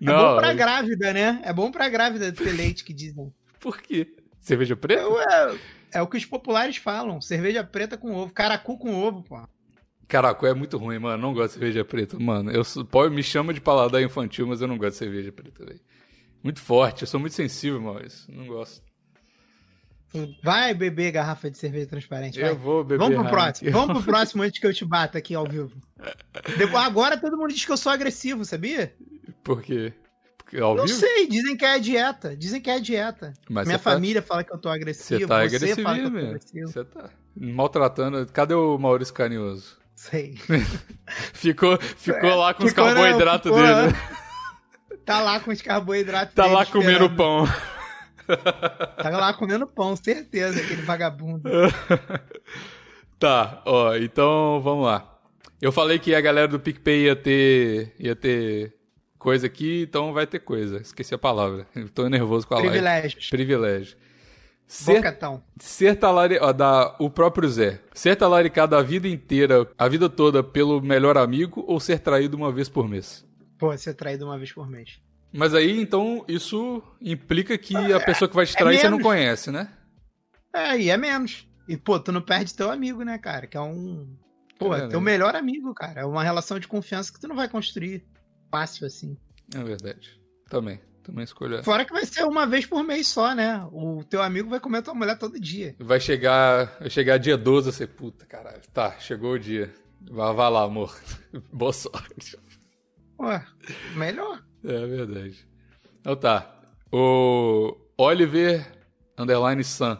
[0.00, 1.40] não, bom pra grávida, né?
[1.44, 3.32] É bom pra grávida ter leite, que dizem.
[3.58, 4.14] por quê?
[4.40, 5.02] Cerveja preta?
[5.02, 7.20] É, é o que os populares falam.
[7.20, 8.32] Cerveja preta com ovo.
[8.32, 9.40] Caracu com ovo, pô.
[10.06, 11.22] Caraca, é muito ruim, mano.
[11.22, 12.50] Não gosto de cerveja preta, mano.
[12.50, 15.80] Eu pode me chama de paladar infantil, mas eu não gosto de cerveja preta, velho.
[16.42, 18.32] Muito forte, eu sou muito sensível, Maurício.
[18.34, 18.87] Não gosto.
[20.42, 22.40] Vai beber garrafa de cerveja transparente.
[22.40, 22.50] vai.
[22.50, 22.98] Eu vou beber.
[22.98, 23.70] Vamos pro próximo.
[23.70, 25.72] Vamos pro próximo antes que eu te bata aqui ao vivo.
[26.56, 28.94] Depois, agora todo mundo diz que eu sou agressivo, sabia?
[29.44, 29.92] Por quê?
[30.38, 30.98] Porque ao Não vivo?
[30.98, 32.34] sei, dizem que é dieta.
[32.34, 33.34] Dizem que é dieta.
[33.50, 35.20] Mas Minha tá- família fala que eu tô agressivo.
[35.20, 36.28] Você tá você agressivo fala que eu tô mesmo.
[36.30, 36.68] agressivo.
[36.68, 38.26] Você tá maltratando.
[38.32, 39.76] Cadê o Maurício Carinhoso?
[39.94, 40.36] Sei.
[41.34, 42.94] Ficou, ficou lá com os Ficou, né?
[42.94, 43.96] carboidratos Ficou, dele.
[45.04, 46.34] Tá lá com os carboidratos.
[46.34, 47.16] Tá lá comendo esperando.
[47.16, 47.46] pão.
[49.02, 51.48] Tá lá comendo pão, certeza, aquele vagabundo.
[53.18, 55.18] Tá, ó, então vamos lá.
[55.60, 58.72] Eu falei que a galera do PicPay ia ter, ia ter
[59.18, 60.76] coisa aqui, então vai ter coisa.
[60.78, 61.66] Esqueci a palavra.
[61.92, 62.70] Tô nervoso com a live.
[62.70, 63.28] Privilégios.
[63.28, 63.96] Privilégio.
[64.68, 65.42] Ser, Bocatão.
[65.58, 66.38] ser talari...
[66.40, 67.80] ó, da, o próprio Zé.
[67.92, 72.52] Ser talaricado a vida inteira, a vida toda pelo melhor amigo ou ser traído uma
[72.52, 73.26] vez por mês?
[73.58, 75.00] Pô, ser traído uma vez por mês.
[75.32, 79.50] Mas aí, então, isso implica que a pessoa que vai te trair você não conhece,
[79.50, 79.70] né?
[80.54, 81.46] É, e é menos.
[81.68, 83.46] E, pô, tu não perde teu amigo, né, cara?
[83.46, 84.16] Que é um.
[84.58, 86.00] Pô, É, é teu melhor amigo, cara.
[86.00, 88.04] É uma relação de confiança que tu não vai construir
[88.50, 89.16] fácil assim.
[89.54, 90.18] É verdade.
[90.48, 90.80] Também.
[91.02, 91.64] Também escolho essa.
[91.64, 93.66] Fora que vai ser uma vez por mês só, né?
[93.72, 95.74] O teu amigo vai comer tua mulher todo dia.
[95.78, 98.60] Vai chegar, vai chegar dia 12, você, puta, caralho.
[98.72, 99.72] Tá, chegou o dia.
[100.10, 100.98] Vai, vai lá, amor.
[101.52, 102.36] Boa sorte.
[103.20, 103.44] Ué,
[103.94, 104.42] melhor.
[104.64, 105.46] É verdade.
[106.00, 106.54] Então tá.
[106.92, 108.66] O Oliver
[109.16, 109.96] Underline Sun.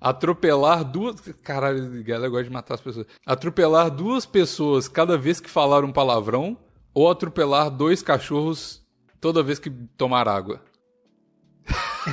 [0.00, 1.20] Atropelar duas.
[1.42, 3.06] Caralho, galera gosta de matar as pessoas.
[3.24, 6.56] Atropelar duas pessoas cada vez que falar um palavrão
[6.92, 8.84] ou atropelar dois cachorros
[9.20, 10.60] toda vez que tomar água.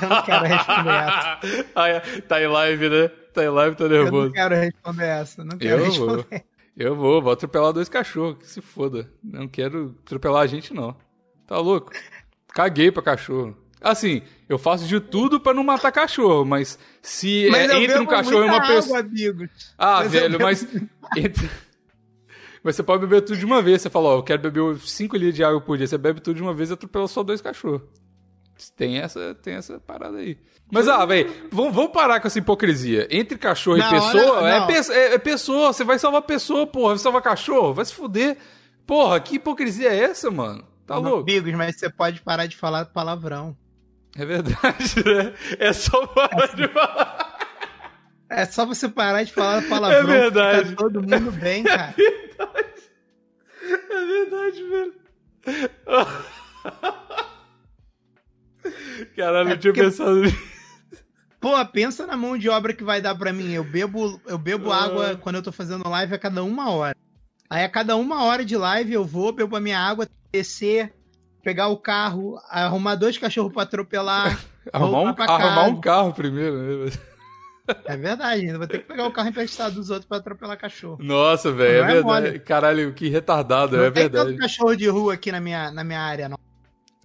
[0.02, 1.40] Eu não quero responder essa.
[1.76, 2.00] Ah, é.
[2.22, 3.08] tá em live, né?
[3.34, 4.26] Tá em live, tá Eu nervoso.
[4.28, 5.44] não quero responder essa.
[5.44, 6.26] Não quero Eu responder.
[6.30, 6.42] vou.
[6.76, 9.08] Eu vou, vou atropelar dois cachorros, que se foda.
[9.24, 10.96] Não quero atropelar a gente, não.
[11.48, 11.92] Tá louco?
[12.54, 13.58] Caguei pra cachorro.
[13.82, 18.06] Assim, eu faço de tudo pra não matar cachorro, mas se Mas é entre um
[18.06, 19.00] cachorro e uma pessoa.
[19.00, 19.50] Água, amigos.
[19.78, 20.66] Ah, Mas velho, mas.
[22.64, 23.82] Mas você pode beber tudo de uma vez.
[23.82, 25.86] Você fala, ó, eu quero beber 5 litros de água por dia.
[25.86, 27.82] Você bebe tudo de uma vez e atropela só dois cachorros.
[28.78, 30.38] Tem essa, tem essa parada aí.
[30.72, 33.06] Mas, ah, velho, vamos, vamos parar com essa hipocrisia.
[33.12, 34.68] Entre cachorro Não, e pessoa, olha- é, não.
[34.68, 35.74] pe- é- é pessoa.
[35.74, 36.90] Você vai salvar pessoa, porra.
[36.90, 37.74] Vai salvar cachorro?
[37.74, 38.38] Vai se fuder.
[38.88, 40.64] Porra, que hipocrisia é essa, mano?
[40.86, 41.22] Tá louco?
[41.30, 43.56] Amigos, mas você pode parar de falar palavrão.
[44.18, 45.34] É verdade, né?
[45.60, 47.34] É só parar de falar.
[48.30, 50.00] É só você parar de falar palavrão.
[50.00, 50.70] É verdade.
[50.70, 51.94] Fica todo mundo bem, cara.
[53.66, 54.94] É verdade, velho.
[59.16, 60.54] Caralho, É eu tinha porque- pensado nisso.
[61.40, 63.52] Pô, pensa na mão de obra que vai dar pra mim.
[63.52, 64.86] Eu bebo, eu bebo Ah.
[64.86, 66.96] água quando eu tô fazendo live a cada uma hora.
[67.50, 70.92] Aí a cada uma hora de live eu vou, bebo a minha água, descer,
[71.44, 74.44] pegar o carro, arrumar dois cachorros pra atropelar,
[74.74, 76.92] Arrumar um, pra arrumar um carro primeiro, né?
[77.86, 80.98] É verdade, ainda vou ter que pegar o carro emprestado dos outros pra atropelar cachorro.
[81.02, 82.28] Nossa, velho, é Não é verdade.
[82.28, 82.40] mole.
[82.40, 84.32] Caralho, que retardado, não é tem verdade.
[84.32, 86.38] tanto cachorro de rua aqui na minha, na minha área, não.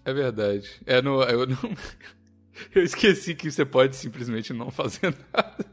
[0.05, 0.69] É verdade.
[0.85, 1.23] É no.
[1.23, 1.57] Eu, não...
[2.75, 5.65] eu esqueci que você pode simplesmente não fazer nada.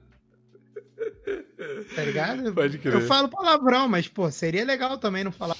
[1.96, 2.54] Tá ligado?
[2.54, 2.94] Pode crer.
[2.94, 5.58] Eu falo palavrão, mas, pô, seria legal também não falar.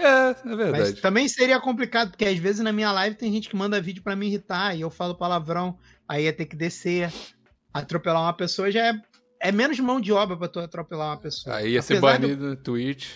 [0.00, 1.00] É, é Mas verdade.
[1.00, 4.16] também seria complicado, porque às vezes na minha live tem gente que manda vídeo pra
[4.16, 7.12] me irritar e eu falo palavrão, aí ia ter que descer.
[7.72, 9.00] Atropelar uma pessoa já é,
[9.40, 11.56] é menos mão de obra pra tu atropelar uma pessoa.
[11.56, 13.08] Aí ia ser Apesar eu- banido no Twitch.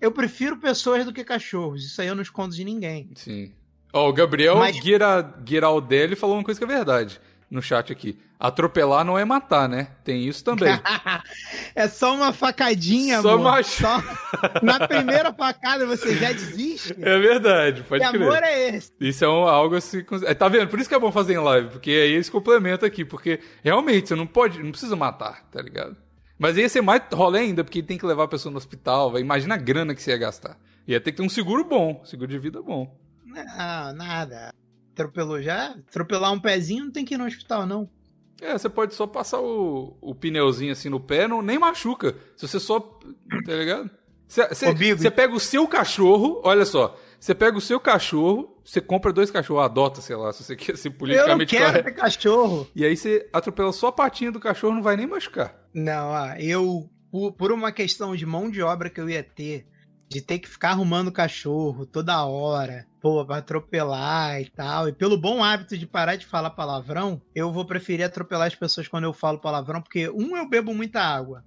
[0.00, 1.84] Eu prefiro pessoas do que cachorros.
[1.84, 3.10] Isso aí eu não escondo de ninguém.
[3.14, 3.52] Sim.
[3.92, 7.20] Ó, o Gabriel Mas- Guira, Giraldelli falou uma coisa que é verdade
[7.52, 8.18] no chat aqui.
[8.40, 9.88] Atropelar não é matar, né?
[10.02, 10.72] Tem isso também.
[11.76, 13.44] é só uma facadinha, Só amor.
[13.52, 13.82] macho.
[13.82, 14.02] Só-
[14.62, 16.94] Na primeira facada você já desiste?
[16.98, 18.22] é verdade, pode que crer.
[18.22, 18.90] amor é esse?
[18.98, 20.02] Isso é um- algo assim.
[20.24, 20.68] é, Tá vendo?
[20.68, 24.08] Por isso que é bom fazer em live, porque aí eles complementam aqui, porque realmente
[24.08, 25.96] você não pode, não precisa matar, tá ligado?
[26.38, 29.20] Mas ia ser mais rolê ainda, porque tem que levar a pessoa no hospital, vai.
[29.20, 30.56] imagina a grana que você ia gastar.
[30.88, 32.98] Ia ter que ter um seguro bom, seguro de vida bom.
[33.24, 34.52] Não, nada.
[34.92, 35.74] Atropelou já?
[35.88, 37.88] Atropelar um pezinho não tem que ir no hospital, não.
[38.40, 42.16] É, você pode só passar o, o pneuzinho assim no pé, não, nem machuca.
[42.36, 42.80] Se você só.
[42.80, 43.90] Tá ligado?
[44.26, 46.98] Você, pega o seu cachorro, olha só.
[47.20, 50.76] Você pega o seu cachorro, você compra dois cachorros, adota, sei lá, se você quer
[50.76, 51.84] ser Eu não politicamente quero correto.
[51.84, 52.66] ter cachorro.
[52.74, 55.54] E aí você atropela só a patinha do cachorro, não vai nem machucar.
[55.74, 56.90] Não, ó, eu,
[57.36, 59.66] por uma questão de mão de obra que eu ia ter,
[60.12, 65.16] de ter que ficar arrumando cachorro toda hora, pô, pra atropelar e tal, e pelo
[65.16, 69.12] bom hábito de parar de falar palavrão, eu vou preferir atropelar as pessoas quando eu
[69.12, 71.44] falo palavrão, porque, um, eu bebo muita água.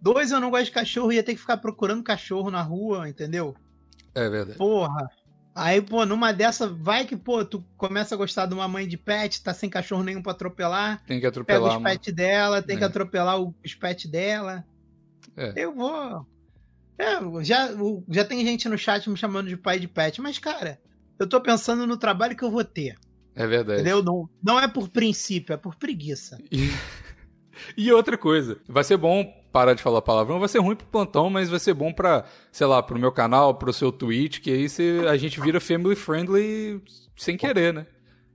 [0.00, 3.08] Dois, eu não gosto de cachorro e ia ter que ficar procurando cachorro na rua,
[3.08, 3.54] entendeu?
[4.14, 4.58] É verdade.
[4.58, 5.08] Porra.
[5.54, 8.98] Aí, pô, numa dessa, vai que, pô, tu começa a gostar de uma mãe de
[8.98, 11.68] pet, tá sem cachorro nenhum pra atropelar, Tem que pega atropelar.
[11.68, 11.84] os mano.
[11.84, 12.86] pets dela, tem que É.
[12.86, 14.64] atropelar o- os pets dela.
[15.34, 15.52] É.
[15.56, 16.26] Eu vou.
[16.98, 17.70] É, já,
[18.08, 20.80] já tem gente no chat me chamando de pai de pet, mas, cara,
[21.18, 22.96] eu tô pensando no trabalho que eu vou ter.
[23.34, 23.80] É verdade.
[23.80, 24.02] Entendeu?
[24.02, 26.38] Não, não é por princípio, é por preguiça.
[26.50, 26.70] E...
[27.76, 31.30] e outra coisa, vai ser bom parar de falar palavrão, vai ser ruim pro plantão,
[31.30, 34.68] mas vai ser bom pra, sei lá, pro meu canal, pro seu Twitch, que aí
[34.68, 36.82] você, a gente vira family friendly
[37.16, 37.86] sem querer, né?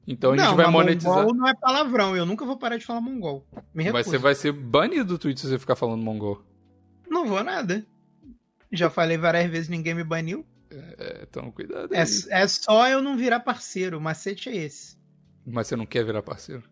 [0.07, 1.13] Então a gente não, vai monetizar.
[1.13, 2.15] mongol não é palavrão.
[2.15, 3.45] Eu nunca vou parar de falar mongol.
[3.73, 6.41] Me Mas você vai ser banido do Twitch se você ficar falando mongol.
[7.07, 7.85] Não vou nada.
[8.71, 10.45] Já falei várias vezes, ninguém me baniu.
[10.71, 12.07] É, então cuidado É, aí.
[12.29, 13.97] é só eu não virar parceiro.
[13.97, 14.97] O macete é esse.
[15.45, 16.63] Mas você não quer virar parceiro?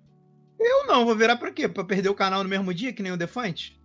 [0.59, 1.67] Eu não, vou virar pra quê?
[1.67, 3.77] Pra perder o canal no mesmo dia, que nem o Defante?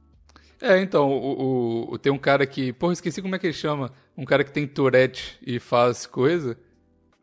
[0.61, 1.43] É, então, o,
[1.91, 2.73] o- o- tem um cara que.
[2.73, 3.93] Porra, esqueci como é que ele chama.
[4.17, 6.57] Um cara que tem Tourette e faz coisa.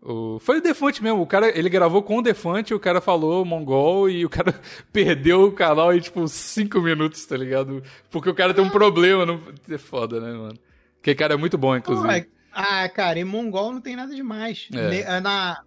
[0.02, 1.22] O, foi o Defante mesmo.
[1.22, 4.54] O cara, ele gravou com o Defante, o cara falou mongol e o cara
[4.92, 7.82] perdeu o canal em tipo 5 minutos, tá ligado?
[8.10, 9.26] Porque o cara tem um problema.
[9.26, 9.40] Não...
[9.70, 10.60] É foda, né, mano?
[11.08, 12.08] O cara é muito bom, inclusive.
[12.08, 14.68] Pô, é- ah, cara, em mongol não tem nada demais.
[14.74, 15.04] É.
[15.08, 15.64] Ah, Na,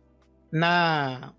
[0.53, 1.33] na,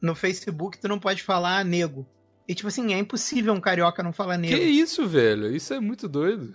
[0.00, 2.06] no Facebook tu não pode falar nego.
[2.46, 4.62] E tipo assim, é impossível um carioca não falar Que nego.
[4.62, 5.54] isso, velho?
[5.54, 6.54] Isso é muito doido.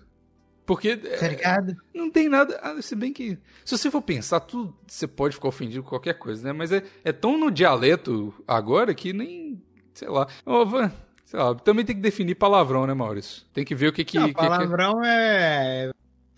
[0.66, 1.76] Porque é, Tá ligado?
[1.96, 2.60] Não tem nada.
[2.62, 3.40] ah, Se bem que.
[3.66, 6.54] Se você for pensar, tudo você pode ficar ofendido com qualquer coisa, né?
[6.54, 9.60] Mas é, é tão no dialeto agora que nem.
[9.96, 10.28] Sei lá.
[10.46, 10.92] Ó, va-
[11.26, 11.56] sei lá.
[11.56, 13.44] Também tem que definir palavrão, né, Maurício?
[13.52, 14.20] Tem que ver o que que.
[14.20, 15.90] Não, que- que- palavrão é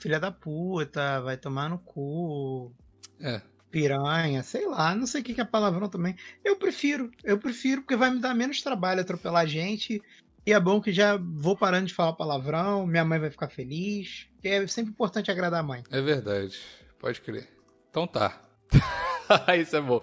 [0.02, 2.74] filha da puta, vai tomar no cu,
[3.20, 3.42] É.
[3.70, 6.16] piranha, sei lá, não sei o que é palavrão também.
[6.44, 10.02] Eu prefiro, eu prefiro porque vai me dar menos trabalho atropelar gente.
[10.46, 14.28] E é bom que já vou parando de falar palavrão, minha mãe vai ficar feliz.
[14.42, 15.84] que É sempre importante agradar a mãe.
[15.92, 16.60] É verdade.
[17.00, 17.48] Pode crer.
[17.90, 18.42] Então tá.
[19.62, 20.02] Isso é bom.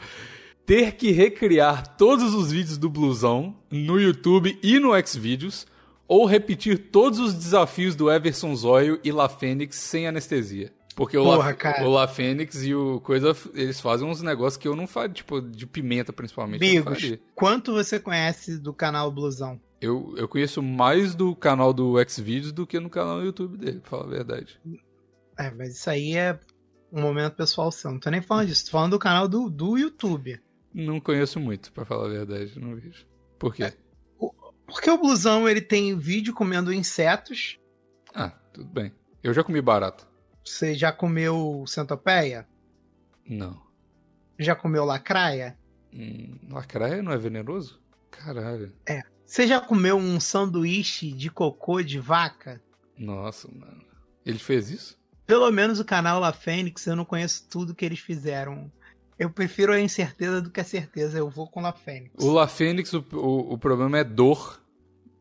[0.64, 5.66] Ter que recriar todos os vídeos do Blusão no YouTube e no Xvideos
[6.08, 10.72] ou repetir todos os desafios do Everson Zóio e La Fênix sem anestesia.
[10.96, 14.66] Porque o, Porra, La, o La Fênix e o coisa, eles fazem uns negócios que
[14.66, 16.58] eu não faço, tipo, de pimenta principalmente.
[16.58, 19.60] Bigos, quanto você conhece do canal Blusão?
[19.80, 23.78] Eu, eu conheço mais do canal do Xvideos do que no canal do YouTube dele,
[23.78, 24.60] pra falar a verdade.
[25.38, 26.36] É, mas isso aí é
[26.92, 27.92] um momento pessoal seu.
[27.92, 30.40] Não tô nem falando disso, tô falando do canal do, do YouTube.
[30.74, 33.06] Não conheço muito, pra falar a verdade, não vejo.
[33.38, 33.72] Por quê?
[34.68, 37.58] Porque o Blusão ele tem vídeo comendo insetos.
[38.14, 38.92] Ah, tudo bem.
[39.22, 40.06] Eu já comi barata.
[40.44, 42.46] Você já comeu centopeia?
[43.26, 43.60] Não.
[44.38, 45.58] Já comeu lacraia?
[45.92, 47.80] Hum, lacraia não é venenoso?
[48.10, 48.72] Caralho.
[49.24, 52.62] Você já comeu um sanduíche de cocô de vaca?
[52.96, 53.84] Nossa, mano.
[54.24, 54.98] Ele fez isso?
[55.26, 58.70] Pelo menos o canal La Fênix, eu não conheço tudo que eles fizeram.
[59.18, 61.18] Eu prefiro a incerteza do que a certeza.
[61.18, 62.12] Eu vou com La Fênix.
[62.22, 64.60] O La Fênix, o, o, o problema é dor.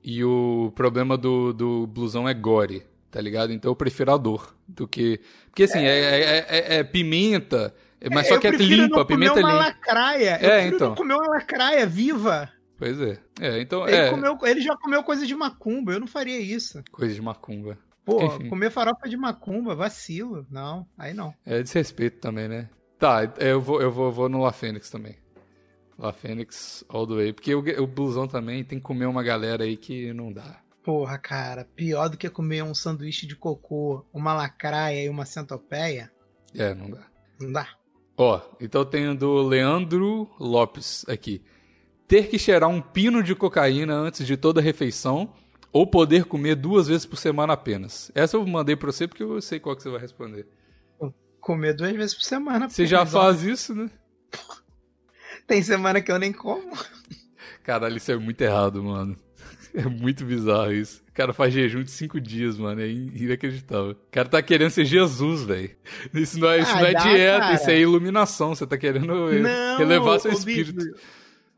[0.03, 3.51] E o problema do, do blusão é gore, tá ligado?
[3.51, 5.19] Então eu prefiro a dor do que.
[5.47, 7.75] Porque assim, é, é, é, é pimenta.
[8.11, 9.47] Mas só que é limpa, pimenta é limpa.
[9.47, 10.39] uma lacraia.
[10.41, 10.89] Eu é, então.
[10.89, 12.49] não comer uma lacraia viva.
[12.77, 13.19] Pois é.
[13.41, 13.87] É, então.
[13.87, 14.09] Ele, é...
[14.09, 16.83] comeu, ele já comeu coisa de macumba, eu não faria isso.
[16.91, 17.77] Coisa de macumba.
[18.05, 18.47] Pô, Enfim.
[18.47, 20.45] comer farofa de macumba, vacilo.
[20.49, 21.33] Não, aí não.
[21.45, 22.69] É desrespeito também, né?
[22.99, 25.15] Tá, eu vou, eu vou, vou no La Fênix também.
[25.97, 27.33] La Fênix all the way.
[27.33, 30.61] Porque o, o blusão também tem que comer uma galera aí que não dá.
[30.83, 36.11] Porra, cara, pior do que comer um sanduíche de cocô, uma lacraia e uma centopeia.
[36.55, 37.07] É, não dá.
[37.39, 37.67] Não dá.
[38.15, 41.43] Ó, então tenho do Leandro Lopes aqui.
[42.07, 45.33] Ter que cheirar um pino de cocaína antes de toda refeição
[45.73, 48.09] ou poder comer duas vezes por semana apenas?
[48.15, 50.47] Essa eu mandei pra você porque eu sei qual que você vai responder.
[51.47, 52.67] Comer duas vezes por semana.
[52.67, 53.89] Você já faz isso, né?
[55.47, 56.77] Tem semana que eu nem como.
[57.63, 59.15] Caralho, isso é muito errado, mano.
[59.73, 61.03] É muito bizarro isso.
[61.07, 62.81] O cara faz jejum de cinco dias, mano.
[62.81, 63.91] É inacreditável.
[63.91, 65.69] O cara tá querendo ser Jesus, velho.
[66.13, 67.53] Isso não é, isso ah, não é dá, dieta, cara.
[67.53, 68.55] isso é iluminação.
[68.55, 70.83] Você tá querendo não, elevar seu espírito.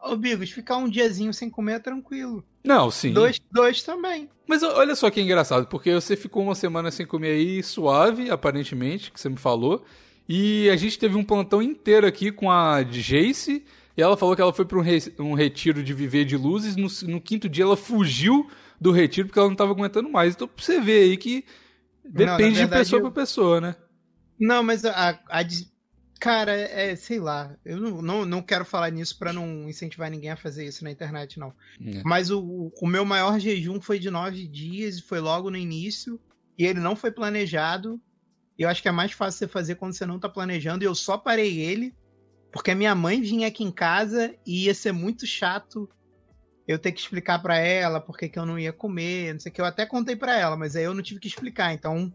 [0.02, 2.44] Ô, Bigos, ficar um diazinho sem comer é tranquilo.
[2.64, 3.12] Não, sim.
[3.12, 4.30] Dois, dois também.
[4.48, 9.12] Mas olha só que engraçado, porque você ficou uma semana sem comer aí suave, aparentemente,
[9.12, 9.84] que você me falou.
[10.28, 13.66] E a gente teve um plantão inteiro aqui com a Jace.
[13.98, 16.76] E ela falou que ela foi para um, re um, retiro de viver de luzes.
[16.76, 20.36] No, no, quinto dia ela fugiu do retiro porque ela não estava aguentando mais.
[20.36, 21.44] Então você ver aí que
[22.06, 23.04] depende não, verdade, de pessoa eu...
[23.04, 23.76] para pessoa, né?
[24.40, 25.44] Não, mas a, a,
[26.20, 27.56] Cara, é, sei lá.
[27.64, 30.92] Eu não, não, não quero falar nisso para não incentivar ninguém a fazer isso na
[30.92, 31.54] internet, não.
[31.82, 32.02] É.
[32.04, 36.20] Mas o, o meu maior jejum foi de nove dias e foi logo no início.
[36.58, 38.02] E ele não foi planejado.
[38.58, 40.84] E eu acho que é mais fácil você fazer quando você não tá planejando.
[40.84, 41.96] E eu só parei ele
[42.52, 45.90] porque a minha mãe vinha aqui em casa e ia ser muito chato
[46.68, 49.56] eu ter que explicar para ela porque que eu não ia comer, não sei o
[49.56, 49.62] que.
[49.62, 51.74] Eu até contei para ela, mas aí eu não tive que explicar.
[51.74, 52.14] Então,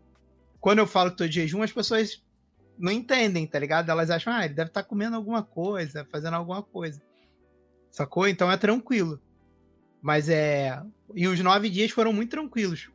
[0.60, 2.22] quando eu falo que tô de jejum, as pessoas
[2.78, 3.90] não entendem, tá ligado?
[3.90, 7.00] Elas acham, ah, ele deve estar tá comendo alguma coisa, fazendo alguma coisa.
[7.90, 8.26] Sacou?
[8.26, 9.20] Então é tranquilo.
[10.02, 10.82] Mas é.
[11.14, 12.90] E os nove dias foram muito tranquilos.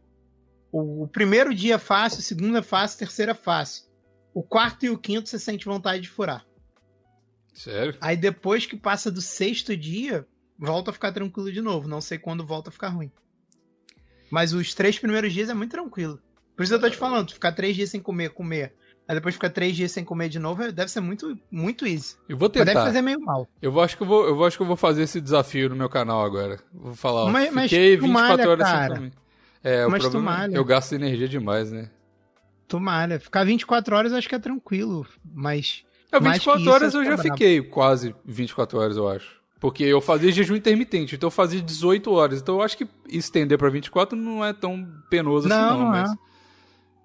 [0.72, 3.86] O, o primeiro dia é fácil, o segundo é fácil, o terceiro é fácil.
[4.34, 6.46] O quarto e o quinto você sente vontade de furar.
[7.54, 7.98] Sério?
[8.00, 11.88] Aí depois que passa do sexto dia, volta a ficar tranquilo de novo.
[11.88, 13.12] Não sei quando volta a ficar ruim.
[14.30, 16.22] Mas os três primeiros dias é muito tranquilo.
[16.56, 18.76] Por isso eu tô te falando, ficar três dias sem comer, comer,
[19.10, 22.16] Aí depois fica três dias sem comer de novo, deve ser muito, muito easy.
[22.30, 22.66] Eu vou tentar.
[22.66, 23.50] Mas deve fazer meio mal.
[23.60, 25.76] Eu vou, acho que eu vou, eu acho que eu vou fazer esse desafio no
[25.76, 26.60] meu canal agora.
[26.72, 28.88] Vou falar, ó, mas, fiquei mas 24 malha, horas cara.
[28.88, 29.12] sem comer.
[29.64, 31.90] É, mas o problema é eu gasto energia demais, né?
[32.68, 33.20] Tu malha.
[33.20, 35.84] Ficar 24 horas eu acho que é tranquilo, mas...
[36.12, 37.24] É, 24 horas eu já bravo.
[37.24, 39.40] fiquei quase 24 horas, eu acho.
[39.60, 42.42] Porque eu fazia jejum intermitente, então eu fazia 18 horas.
[42.42, 45.80] Então eu acho que estender para 24 não é tão penoso não, assim, não.
[45.80, 46.12] não mas...
[46.12, 46.29] é.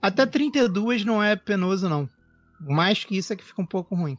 [0.06, 2.08] Até 32 não é penoso, não.
[2.60, 4.18] Mais que isso é que fica um pouco ruim.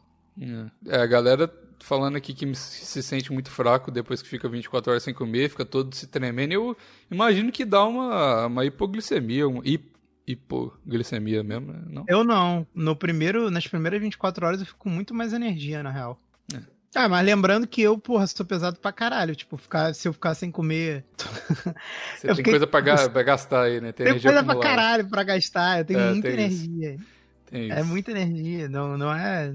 [0.86, 5.02] É, a galera falando aqui que se sente muito fraco depois que fica 24 horas
[5.02, 6.52] sem comer, fica todo se tremendo.
[6.52, 6.76] Eu
[7.10, 9.62] imagino que dá uma, uma hipoglicemia, um
[10.26, 11.80] hipoglicemia mesmo, né?
[11.88, 12.04] Não?
[12.08, 12.66] Eu não.
[12.74, 16.18] No primeiro, nas primeiras 24 horas eu fico com muito mais energia, na real.
[16.96, 19.36] Ah, mas lembrando que eu, porra, sou pesado pra caralho.
[19.36, 21.04] Tipo, ficar, se eu ficar sem comer.
[22.16, 22.52] Você tem fiquei...
[22.54, 23.92] coisa pra, ga pra, gastar aí, né?
[23.92, 24.60] Tem, tem coisa acumulada.
[24.60, 25.80] pra caralho pra gastar.
[25.80, 26.96] Eu tenho é, muita energia.
[27.52, 29.54] É muita energia, não, não é.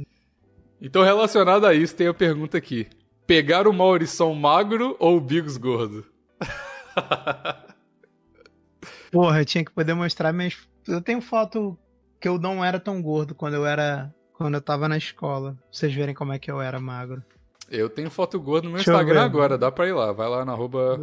[0.80, 2.88] Então, relacionado a isso, tem a pergunta aqui:
[3.25, 6.06] pegar o Maurição magro ou o Bigos gordo?
[9.12, 10.58] Porra, eu tinha que poder mostrar minhas.
[10.88, 11.75] Eu tenho foto
[12.19, 15.51] que eu não era tão gordo quando eu era quando eu tava na escola.
[15.51, 17.23] Pra vocês verem como é que eu era magro.
[17.69, 20.12] Eu tenho foto gordo no meu Deixa Instagram agora, dá pra ir lá.
[20.12, 20.99] Vai lá na arroba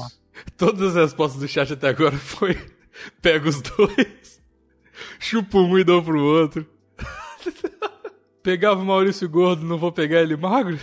[0.56, 2.56] Todas as respostas do chat até agora foi
[3.22, 4.42] pega os dois,
[5.18, 6.66] chupa um e dou pro outro.
[8.42, 10.78] Pegava o Maurício gordo, não vou pegar ele magro?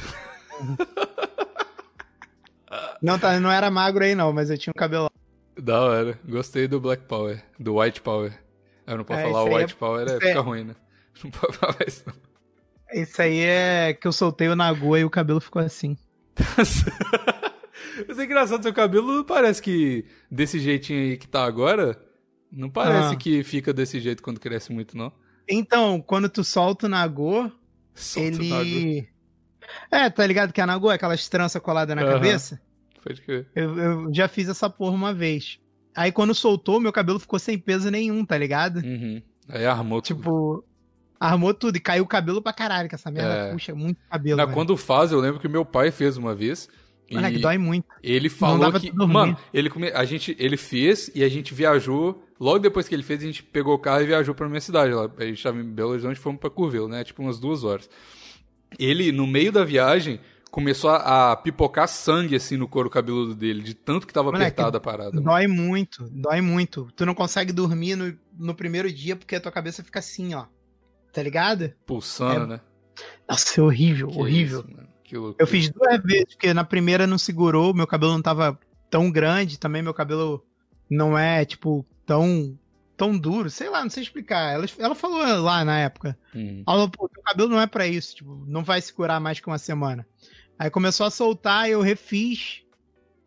[3.02, 5.10] Não, tá, não era magro aí não, mas eu tinha um cabelo.
[5.56, 6.20] Da hora.
[6.28, 8.34] Gostei do Black Power, do White Power.
[8.88, 9.78] Eu não posso é, falar o White é...
[9.78, 10.38] Power, é, fica é...
[10.38, 10.76] ruim, né?
[11.24, 12.14] Não pode falar isso não.
[12.94, 15.98] Isso aí é que eu soltei o Nagô e o cabelo ficou assim.
[18.08, 22.02] Mas é engraçado, seu cabelo não parece que desse jeitinho aí que tá agora,
[22.52, 23.18] não parece ah.
[23.18, 25.12] que fica desse jeito quando cresce muito, não.
[25.48, 27.52] Então, quando tu solta o Nagô,
[27.94, 29.08] solta ele...
[29.92, 32.62] O É, tá ligado que a Nagô é aquelas tranças coladas na cabeça?
[33.04, 33.48] Pode crer.
[33.56, 35.60] Eu, eu, já fiz essa porra uma vez.
[35.96, 38.78] Aí quando soltou, meu cabelo ficou sem peso nenhum, tá ligado?
[38.78, 39.22] Uhum.
[39.50, 40.64] Aí armou Tipo,
[41.22, 43.52] Armou tudo e caiu o cabelo pra caralho, que essa merda É.
[43.52, 44.38] puxa muito cabelo.
[44.38, 44.52] Velho.
[44.54, 46.68] quando faz, eu lembro que meu pai fez uma vez.
[47.14, 47.86] Olha, e que dói muito.
[48.02, 48.92] Ele falou que.
[48.92, 49.90] Mano, ele, come...
[49.92, 50.36] a gente...
[50.40, 52.24] ele fez e a gente viajou.
[52.40, 54.94] Logo depois que ele fez, a gente pegou o carro e viajou pra minha cidade.
[54.94, 55.12] Lá.
[55.18, 57.04] A gente tava em Belo Horizonte e fomos pra Curvelo, né?
[57.04, 57.88] Tipo umas duas horas.
[58.80, 63.62] Ele, no meio da viagem, começou a, a pipocar sangue assim no couro cabeludo dele,
[63.62, 65.12] de tanto que tava Moleque, apertada a parada.
[65.12, 65.24] mano.
[65.24, 66.88] Dói muito, dói muito.
[66.96, 70.46] Tu não consegue dormir no, no primeiro dia porque a tua cabeça fica assim, ó.
[71.12, 71.74] Tá ligado?
[71.86, 72.62] Pulsando, É né?
[73.28, 74.60] Nossa, é horrível, Que horrível.
[74.60, 74.88] isso, mano.
[75.04, 75.44] Que loucura.
[75.44, 78.58] Eu fiz duas vezes, porque na primeira não segurou, meu cabelo não tava
[78.90, 80.46] tão grande, também meu cabelo
[80.90, 82.58] não é, tipo, tão
[82.96, 84.54] tão duro, sei lá, não sei explicar.
[84.54, 86.16] Ela, ela falou lá na época.
[86.36, 86.64] Hum.
[86.68, 89.48] Ela falou, pô, teu cabelo não é pra isso, tipo, não vai segurar mais que
[89.48, 90.06] uma semana.
[90.60, 92.62] Aí começou a soltar, eu refiz.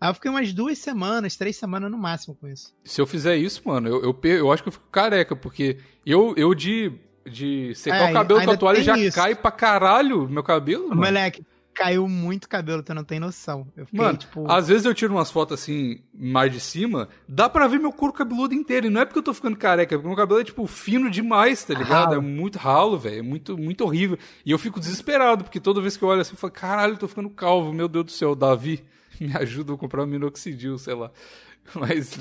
[0.00, 2.72] Aí eu fiquei umas duas semanas, três semanas no máximo com isso.
[2.84, 6.34] Se eu fizer isso, mano, eu, eu, eu acho que eu fico careca, porque eu,
[6.36, 6.92] eu de,
[7.26, 9.16] de secar É, o cabelo com a toalha já isso.
[9.16, 10.88] cai pra caralho meu cabelo.
[10.88, 11.00] mano.
[11.00, 13.66] Moleque, caiu muito cabelo, tu não tem noção.
[13.76, 14.48] Eu fiquei, Mano, tipo.
[14.50, 18.12] às vezes eu tiro umas fotos assim, mais de cima, dá pra ver meu couro
[18.12, 18.86] cabeludo inteiro.
[18.86, 21.10] E não é porque eu tô ficando careca, é porque meu cabelo é, tipo, fino
[21.10, 22.10] demais, tá ligado?
[22.10, 22.14] Ralo.
[22.14, 23.18] É muito ralo, velho.
[23.18, 24.16] É muito, muito horrível.
[24.46, 26.98] E eu fico desesperado, porque toda vez que eu olho assim, eu falo, caralho, eu
[26.98, 28.84] tô ficando calvo, meu Deus do céu, Davi,
[29.20, 31.10] me ajuda a comprar um minoxidil, sei lá.
[31.74, 32.16] Mas.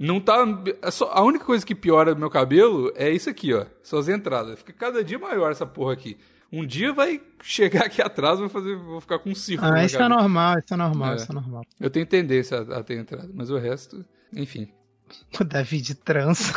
[0.00, 0.36] Não tá.
[0.82, 3.66] é a única coisa que piora meu cabelo é isso aqui, ó.
[3.82, 4.58] São as entradas.
[4.58, 6.16] Fica cada dia maior essa porra aqui.
[6.50, 9.70] Um dia vai chegar aqui atrás, vai fazer, vou ficar com um círculo.
[9.70, 11.16] Ah, isso é normal, isso é normal, É.
[11.16, 11.62] isso é normal.
[11.78, 14.02] Eu tenho tendência a, a ter entrada, mas o resto,
[14.34, 14.72] enfim.
[15.38, 16.54] O Davi de trança.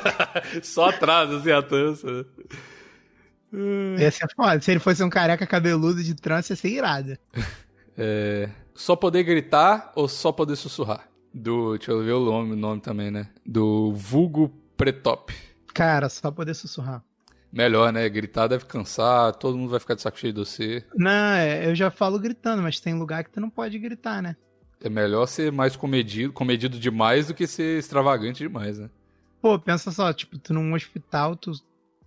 [0.62, 2.26] Só atrás, assim, a tança.
[3.98, 4.60] Ia ser foda.
[4.60, 7.16] Se ele fosse um careca cabeludo de trança, ia ser irado.
[7.96, 11.08] É, só poder gritar ou só poder sussurrar?
[11.34, 13.28] Do, deixa eu ver o nome, o nome também, né?
[13.44, 15.34] Do vulgo pretop.
[15.74, 17.02] Cara, só poder sussurrar.
[17.52, 18.08] Melhor, né?
[18.08, 20.84] Gritar deve cansar, todo mundo vai ficar de saco cheio de você.
[20.96, 24.36] Não, é, eu já falo gritando, mas tem lugar que tu não pode gritar, né?
[24.82, 28.90] É melhor ser mais comedido, comedido demais do que ser extravagante demais, né?
[29.40, 31.52] Pô, pensa só, tipo, tu num hospital, tu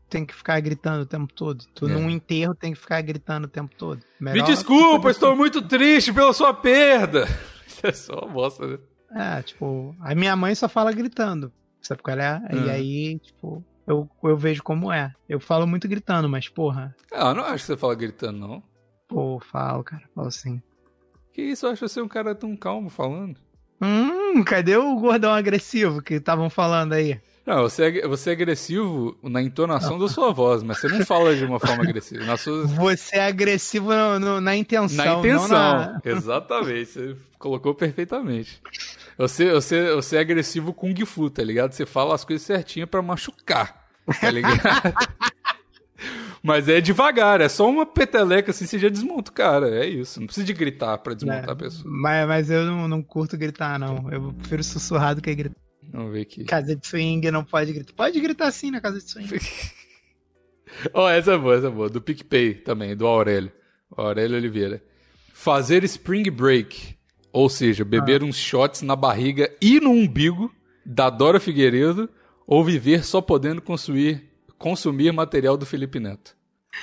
[0.09, 1.65] tem que ficar gritando o tempo todo.
[1.75, 1.91] Tu É.
[1.93, 3.99] num enterro tem que ficar gritando o tempo todo.
[4.19, 7.25] Me Melhor desculpa, tu- estou muito triste pela sua perda.
[7.67, 8.77] Isso é só uma bosta, né?
[9.11, 11.51] É, tipo, a minha mãe só fala gritando.
[11.81, 12.41] Sabe qual é?
[12.51, 12.73] E Ah.
[12.73, 15.11] aí, tipo, eu, eu vejo como é.
[15.29, 18.63] Eu falo muito gritando, mas, porra, Ah, eu não acho que você fala gritando, não.
[19.07, 20.61] pô, falo, cara, falo assim.
[21.33, 23.39] Que isso, eu acho você um cara tão calmo falando.
[23.81, 27.21] Hum, cadê o gordão agressivo que estavam falando aí?
[27.47, 31.33] Não, você é, você é agressivo na entonação da sua voz, mas você não fala
[31.33, 32.25] de uma forma agressiva.
[32.25, 35.05] Na, sua, Você é agressivo no- no- na intenção.
[35.05, 35.47] na intenção.
[35.47, 36.01] Na...
[36.03, 38.61] Exatamente, você colocou perfeitamente.
[39.17, 41.71] Você, você, você é agressivo com Kung Fu, tá ligado?
[41.71, 43.87] Você fala as coisas certinhas pra machucar,
[44.19, 44.59] tá ligado?
[46.43, 49.69] Mas é devagar, é só uma peteleca assim, você já desmonta o cara.
[49.83, 50.19] É isso.
[50.19, 51.83] Não precisa de gritar pra desmontar É, a pessoa.
[51.87, 54.09] Mas, mas eu não, não curto gritar, não.
[54.11, 55.55] Eu prefiro sussurrar do que gritar.
[55.91, 56.43] Vamos ver aqui.
[56.45, 57.93] Casa de swing não pode gritar.
[57.93, 59.29] Pode gritar sim na casa de swing.
[60.93, 61.89] Ó, essa é boa, essa é boa.
[61.89, 63.51] Do PicPay também, do Aurélio.
[63.95, 64.83] Aurélio Oliveira.
[65.33, 66.97] Fazer spring break.
[67.31, 70.51] Ou seja, beber uns shots na barriga e no umbigo
[70.85, 72.09] da Dora Figueiredo
[72.47, 74.23] ou viver só podendo consumir,
[74.57, 76.35] consumir material do Felipe Neto.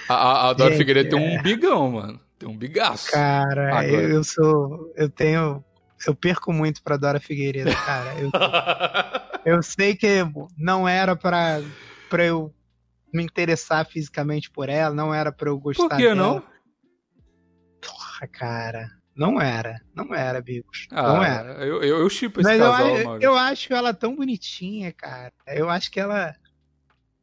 [0.08, 2.20] A, a- a Dora Gente, Figueiredo tem um bigão, mano.
[2.38, 3.10] Tem um bigaço.
[3.12, 4.02] Cara, Agora.
[4.02, 4.92] eu sou.
[4.96, 5.64] Eu tenho.
[6.06, 8.14] Eu perco muito pra Dora Figueiredo, cara.
[8.18, 8.30] Eu,
[9.56, 10.24] eu sei que
[10.56, 11.60] não era pra,
[12.08, 12.54] pra eu
[13.12, 16.14] me interessar fisicamente por ela, não era pra eu gostar Por que dela.
[16.14, 16.42] não?
[17.80, 18.90] Porra, cara.
[19.16, 19.80] Não era.
[19.94, 20.88] Não era, Bigos.
[20.90, 21.64] Ah, não era.
[21.64, 23.22] eu, eu, eu chipo esse Mas eu, casal, Maurício.
[23.22, 25.32] eu acho ela tão bonitinha, cara.
[25.46, 26.34] Eu acho que ela.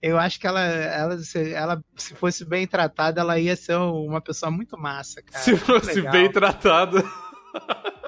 [0.01, 4.19] Eu acho que ela, ela, se, ela, se fosse bem tratada, ela ia ser uma
[4.21, 5.43] pessoa muito massa, cara.
[5.43, 6.97] Se fosse bem tratado.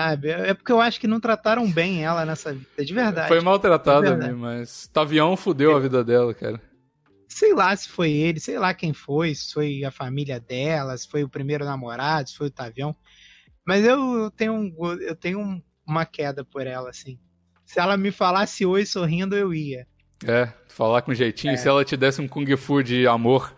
[0.00, 0.30] Sabe?
[0.30, 3.28] É porque eu acho que não trataram bem ela nessa vida, de verdade.
[3.28, 4.32] Foi maltratada É verdade.
[4.34, 6.60] mas Tavião fudeu a vida dela, cara.
[7.28, 11.08] Sei lá se foi ele, sei lá quem foi, se foi a família dela, se
[11.08, 12.94] foi o primeiro namorado, se foi o Tavião.
[13.66, 17.18] Mas eu, tenho, um, eu tenho um- uma queda por ela, assim.
[17.64, 19.86] Se ela me falasse oi sorrindo, eu ia.
[20.26, 21.52] É, falar com jeitinho.
[21.54, 21.56] É.
[21.56, 23.54] Se ela te desse um Kung Fu de amor,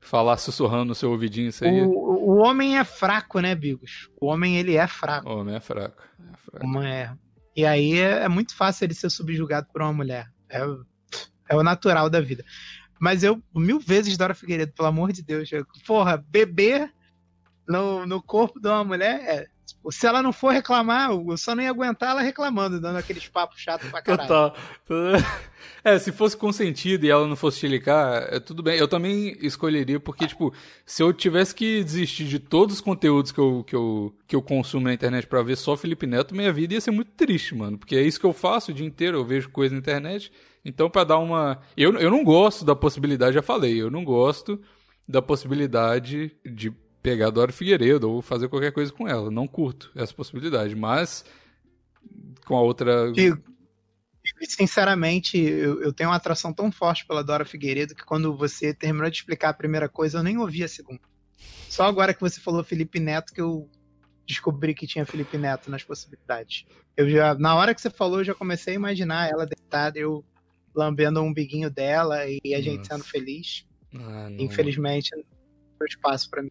[0.00, 1.82] falar sussurrando no seu ouvidinho, isso aí.
[1.82, 4.08] O, o homem é fraco, né, Bigos?
[4.20, 5.28] O homem, ele é fraco.
[5.28, 6.02] O homem é fraco.
[6.18, 6.66] É fraco.
[6.66, 7.12] Uma é.
[7.56, 10.28] E aí é, é muito fácil ele ser subjugado por uma mulher.
[10.48, 10.84] É, o-
[11.48, 12.44] é o natural da vida.
[12.98, 15.50] Mas eu, mil vezes, Dora Figueiredo, pelo amor de Deus.
[15.52, 16.92] eu- porra, beber
[17.68, 19.46] no, no corpo de uma mulher é
[19.90, 23.60] se ela não for reclamar, eu só não ia aguentar ela reclamando, dando aqueles papos
[23.60, 24.28] chatos pra caralho.
[24.28, 24.56] Total.
[25.82, 28.78] É, se fosse consentido e ela não fosse chilicar, é tudo bem.
[28.78, 30.52] Eu também escolheria, porque, tipo,
[30.84, 34.42] se eu tivesse que desistir de todos os conteúdos que eu, que eu, que eu
[34.42, 37.78] consumo na internet para ver só Felipe Neto, minha vida ia ser muito triste, mano.
[37.78, 40.32] Porque é isso que eu faço o dia inteiro, eu vejo coisa na internet.
[40.64, 41.60] Então, para dar uma.
[41.76, 44.60] Eu, eu não gosto da possibilidade, já falei, eu não gosto
[45.08, 46.72] da possibilidade de
[47.02, 49.30] pegar a Dora Figueiredo ou fazer qualquer coisa com ela.
[49.30, 51.24] Não curto essa possibilidade, mas
[52.44, 53.12] com a outra.
[53.12, 53.42] Digo,
[54.42, 59.10] sinceramente, eu, eu, tenho uma atração tão forte pela Dora Figueiredo que quando você terminou
[59.10, 61.00] de explicar a primeira coisa, eu nem ouvi a segunda.
[61.68, 63.68] Só agora que você falou Felipe Neto que eu
[64.26, 66.64] descobri que tinha Felipe Neto nas possibilidades.
[66.96, 70.24] Eu já, na hora que você falou, eu já comecei a imaginar ela deitada, eu
[70.74, 72.94] lambendo o umbiguinho dela e a gente Nossa.
[72.94, 73.66] sendo feliz.
[73.94, 76.50] Ah, Infelizmente, não tem espaço para mim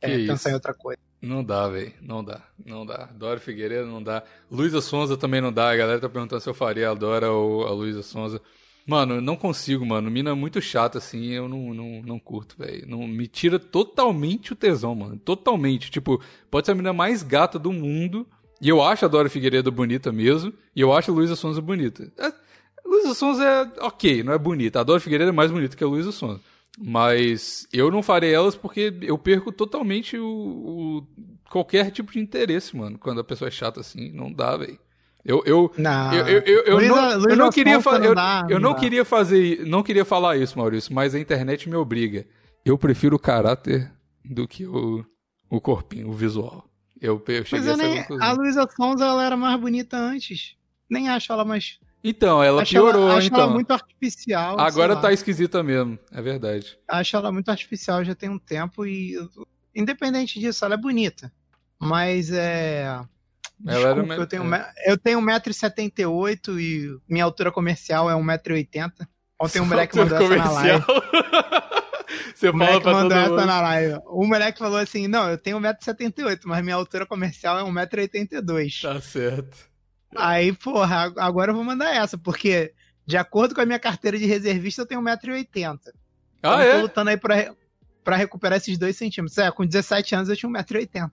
[0.00, 0.98] é, pensar em outra coisa.
[1.20, 1.92] Não dá, velho.
[2.00, 2.40] Não dá.
[2.64, 3.08] Não dá.
[3.14, 4.22] Dora Figueiredo não dá.
[4.50, 5.70] Luísa Sonza também não dá.
[5.70, 8.40] A galera tá perguntando se eu faria a Dora ou a Luísa Sonza.
[8.86, 10.10] Mano, não consigo, mano.
[10.10, 11.26] Mina é muito chata, assim.
[11.26, 12.88] Eu não, não, não curto, velho.
[12.88, 15.18] Não, me tira totalmente o tesão, mano.
[15.18, 15.90] Totalmente.
[15.90, 18.26] Tipo, pode ser a mina mais gata do mundo.
[18.60, 20.52] E eu acho a Dora Figueiredo bonita mesmo.
[20.74, 22.10] E eu acho a Luísa Sonza bonita.
[22.18, 22.32] É,
[22.84, 24.80] Luísa Sonza é ok, não é bonita.
[24.80, 26.40] A Dora Figueiredo é mais bonita que a Luísa Sonza.
[26.78, 31.06] Mas eu não farei elas porque eu perco totalmente o, o,
[31.50, 32.98] qualquer tipo de interesse, mano.
[32.98, 34.78] Quando a pessoa é chata assim, não dá, velho.
[35.24, 36.14] Eu, eu, não.
[36.14, 38.06] eu, eu, eu, eu, não, eu não queria fazer.
[38.06, 39.66] Eu, dá, eu não, não queria fazer.
[39.66, 42.26] Não queria falar isso, Maurício, mas a internet me obriga.
[42.64, 43.92] Eu prefiro o caráter
[44.24, 45.04] do que o,
[45.50, 46.64] o corpinho, o visual.
[47.00, 50.56] Eu, eu cheguei mas a nem, A Luísa Sonza ela era mais bonita antes.
[50.88, 53.40] Nem acho ela mais então, ela acho piorou, ela, acho então.
[53.40, 54.58] ela muito artificial.
[54.58, 56.78] Agora tá esquisita mesmo, é verdade.
[56.88, 59.16] Acho ela muito artificial já tem um tempo e
[59.74, 61.32] independente disso, ela é bonita.
[61.78, 63.00] Mas é
[63.66, 64.22] ela Desculpa, era...
[64.22, 64.72] eu tenho é.
[64.86, 68.92] eu tenho 1,78m e minha altura comercial é 1,80m.
[69.38, 70.48] Ontem um moleque mandou comercial.
[70.48, 70.84] essa na live.
[72.34, 74.00] Você o fala pra mandou essa na live.
[74.08, 78.82] O moleque falou assim: "Não, eu tenho 1,78m, mas minha altura comercial é 1,82m".
[78.82, 79.69] Tá certo.
[80.16, 82.72] Aí, porra, agora eu vou mandar essa, porque
[83.06, 85.78] de acordo com a minha carteira de reservista, eu tenho 1,80m.
[86.42, 86.74] Ah, então, é?
[86.74, 87.54] tô lutando aí pra,
[88.02, 89.38] pra recuperar esses 2 centímetros.
[89.38, 91.10] É, com 17 anos eu tinha 1,80m.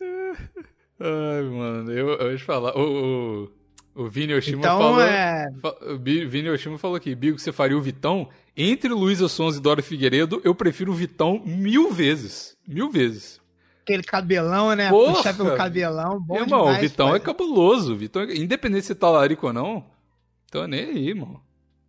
[1.00, 2.76] Ai, mano, eu, eu ia falar.
[2.76, 3.48] O,
[3.94, 5.00] o, o Vini Oshima então, falou.
[5.00, 5.46] É...
[5.86, 8.28] O Vini Oshima falou aqui, Bigo, você faria o Vitão?
[8.56, 12.56] Entre Luísa Sons e Dora Figueiredo, eu prefiro o Vitão mil vezes.
[12.66, 13.40] Mil vezes
[13.88, 14.90] aquele cabelão, né?
[14.90, 15.14] Porra!
[15.14, 16.20] Puxar pelo cabelão.
[16.20, 17.96] Bom irmão, demais, o Vitão é cabuloso.
[17.96, 19.86] Vitão, é- independente se tá larico ou não,
[20.50, 21.40] tô nem aí, irmão.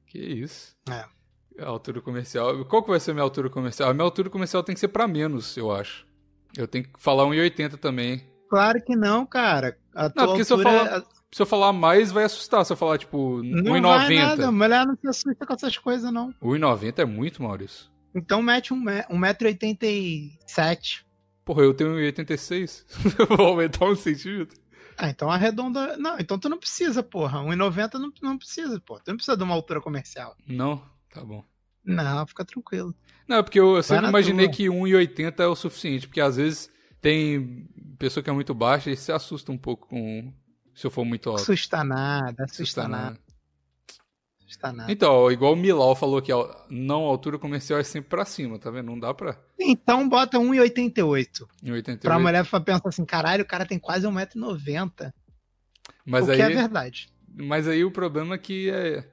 [0.08, 0.76] Que isso.
[0.90, 1.04] É.
[1.62, 2.64] A altura comercial.
[2.66, 3.90] Qual que vai ser a minha altura comercial?
[3.90, 6.08] A minha altura comercial tem que ser pra menos, eu acho.
[6.58, 8.24] Eu tenho que falar 1,80 também.
[8.50, 9.78] Claro que não, cara.
[9.94, 12.66] A não, porque se eu, falar, se eu falar mais, vai assustar.
[12.66, 14.38] Se eu falar, tipo, 1,90.
[14.38, 16.34] Não, mulher não se assusta com essas coisas, não.
[16.42, 17.88] 1,90 é muito, Maurício.
[18.16, 21.04] Então mete 1,87m.
[21.50, 22.86] Porra, eu tenho 1,86.
[23.36, 24.56] Vou aumentar um centímetro.
[24.96, 25.98] Ah, então arredonda.
[25.98, 27.40] Não, então tu não precisa, porra.
[27.40, 29.02] 1,90 não, não precisa, porra.
[29.04, 30.38] Tu não precisa de uma altura comercial.
[30.46, 30.80] Não?
[31.12, 31.44] Tá bom.
[31.84, 32.94] Não, fica tranquilo.
[33.28, 34.56] Não, é porque eu, eu sempre imaginei tua.
[34.58, 36.70] que 1,80 é o suficiente, porque às vezes
[37.02, 40.32] tem pessoa que é muito baixa e se assusta um pouco com
[40.76, 41.42] se eu for muito alto.
[41.42, 43.04] Assusta nada, assusta, assusta nada.
[43.06, 43.29] nada
[44.52, 44.92] está nada.
[44.92, 46.32] Então, igual o Milau falou que
[46.70, 48.88] não a altura comercial é sempre pra cima, tá vendo?
[48.88, 49.38] Não dá pra.
[49.60, 51.48] Então bota 1,88.
[51.64, 52.00] 1,88.
[52.00, 55.14] Pra mulher pensar assim, caralho, o cara tem quase 1,90m.
[56.06, 57.10] Mas o aí, que é verdade.
[57.36, 59.08] Mas aí o problema é que é.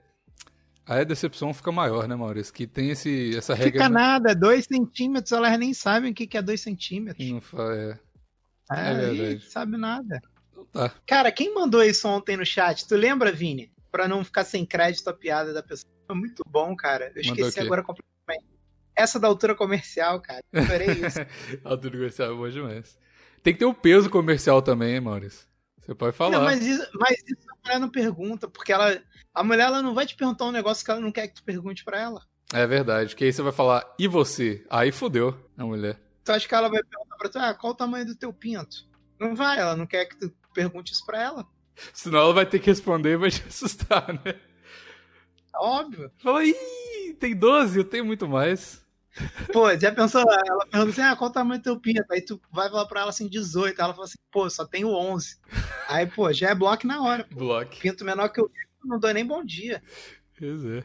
[0.87, 2.55] Aí a decepção fica maior, né, Maurício?
[2.55, 3.72] Que tem esse, essa regra.
[3.72, 7.28] Fica nada, 2 centímetros, elas nem sabem o que é 2 centímetros.
[7.28, 7.41] Não
[7.72, 7.99] é.
[8.70, 9.51] É, é verdade.
[9.51, 10.20] sabe nada.
[10.51, 10.93] Então tá.
[11.07, 12.87] Cara, quem mandou isso ontem no chat?
[12.87, 13.70] Tu lembra, Vini?
[13.91, 15.91] Para não ficar sem crédito a piada da pessoa.
[16.07, 17.12] Foi muito bom, cara.
[17.14, 18.47] Eu esqueci agora completamente.
[18.95, 20.43] Essa da altura comercial, cara.
[20.55, 21.18] Adorei isso.
[21.64, 22.99] altura comercial é boa demais.
[23.43, 25.47] Tem que ter o peso comercial também, hein, Maurício?
[25.80, 26.39] Você pode falar.
[26.39, 29.01] Não, mas, isso, mas isso a mulher não pergunta, porque ela,
[29.32, 31.45] a mulher ela não vai te perguntar um negócio que ela não quer que tu
[31.45, 32.22] pergunte para ela.
[32.53, 34.64] É verdade, que aí você vai falar, e você?
[34.68, 36.01] Aí fodeu a mulher.
[36.24, 38.89] Tu acha que ela vai perguntar pra tu, ah, qual o tamanho do teu pinto?
[39.18, 41.47] Não vai, ela não quer que tu pergunte isso pra ela.
[41.93, 44.35] Senão ela vai ter que responder e vai te assustar, né?
[45.55, 46.11] Óbvio.
[46.18, 48.85] Fala, ih, tem 12, eu tenho muito mais.
[49.53, 50.20] Pô, já pensou?
[50.20, 52.05] Ela pergunta assim: ah, qual o tamanho do teu pinto?
[52.11, 53.81] Aí tu vai falar pra ela assim: 18.
[53.81, 55.39] Ela fala assim: pô, só tenho 11.
[55.89, 57.24] Aí, pô, já é bloco na hora.
[57.24, 57.37] Pô.
[57.37, 57.77] Bloco.
[57.77, 58.51] Pinto menor que eu
[58.85, 59.83] não dou nem bom dia.
[60.39, 60.85] Pois é.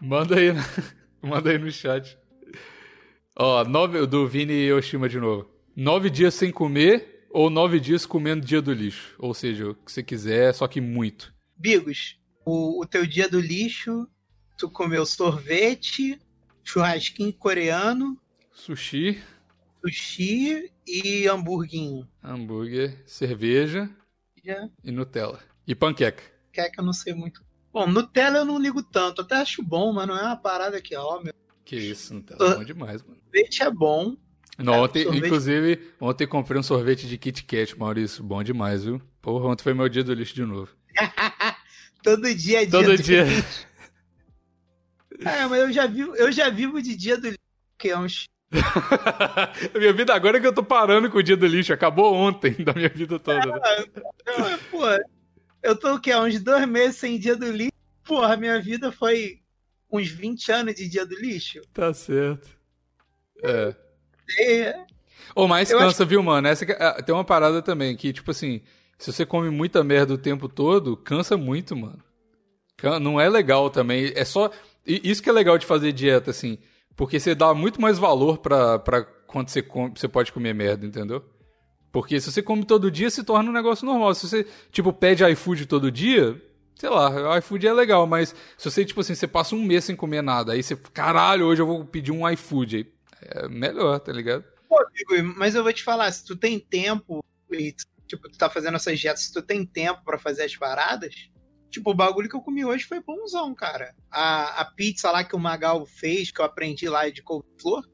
[0.00, 0.48] Manda aí,
[1.22, 2.18] manda aí no chat.
[3.36, 5.48] Ó, nove, do Vini Yoshima de novo.
[5.74, 9.14] Nove dias sem comer ou nove dias comendo dia do lixo?
[9.18, 11.34] Ou seja, o que você quiser, só que muito.
[11.56, 14.06] Bigos, o, o teu dia do lixo,
[14.58, 16.20] tu comeu sorvete,
[16.64, 18.18] churrasquinho coreano,
[18.52, 19.22] Sushi,
[19.84, 22.06] sushi e hamburguinho.
[22.22, 23.88] hambúrguer, cerveja
[24.44, 25.40] Já e Nutella.
[25.66, 26.22] E panqueca.
[26.52, 27.42] que eu não sei muito.
[27.72, 30.94] Bom, Nutella eu não ligo tanto, até acho bom, mas não é uma parada que,
[30.94, 31.32] ó, meu
[31.64, 33.18] Que isso, Nutella é bom demais, mano.
[33.24, 34.16] sorvete é bom.
[34.58, 38.22] Não, Cara, ontem, sorvete- inclusive, ontem comprei um sorvete de Kit Kat, Maurício.
[38.22, 39.00] Bom demais, viu?
[39.20, 40.70] Porra, ontem foi meu dia do lixo de novo.
[42.02, 43.24] Todo dia é dia Todo do dia.
[43.24, 43.66] lixo.
[45.20, 47.38] É, mas eu já vivo, eu já vivo de dia do lixo,
[47.78, 48.26] que é uns
[49.74, 51.72] minha vida agora é que eu tô parando com o dia do lixo.
[51.72, 53.46] Acabou ontem da minha vida toda.
[53.46, 53.60] né?
[54.26, 54.82] Eu, pô,
[55.62, 56.14] eu tô o quê?
[56.14, 57.72] Uns dois meses sem dia do lixo.
[58.04, 59.40] Porra, minha vida foi
[59.90, 61.60] uns 20 anos de dia do lixo.
[61.72, 62.48] Tá certo.
[63.42, 63.74] É.
[64.38, 64.84] É,
[65.34, 66.48] Ou mais Eu cansa, viu, mano?
[66.48, 68.60] Essa ah, tem uma parada também que, tipo assim,
[68.98, 71.98] se você come muita merda o tempo todo, cansa muito, mano.
[73.00, 74.12] Não é legal também.
[74.14, 74.50] É só.
[74.86, 76.58] Isso que é legal de fazer dieta, assim.
[76.96, 80.84] Porque você dá muito mais valor pra, pra quando você, come, você pode comer merda,
[80.84, 81.24] entendeu?
[81.90, 84.14] Porque se você come todo dia, se torna um negócio normal.
[84.14, 86.40] Se você, tipo, pede iFood todo dia,
[86.74, 89.94] sei lá, iFood é legal, mas se você, tipo assim, você passa um mês sem
[89.94, 92.86] comer nada, aí você, caralho, hoje eu vou pedir um iFood, aí
[93.22, 94.44] é melhor, tá ligado?
[94.68, 97.74] pô, amigo, mas eu vou te falar, se tu tem tempo e
[98.06, 101.14] tipo, tu tá fazendo essas dietas, se tu tem tempo pra fazer as paradas,
[101.70, 103.94] tipo, o bagulho que eu comi hoje foi bonzão, cara.
[104.10, 107.86] A, a pizza lá que o Magal fez, que eu aprendi lá de couve-flor,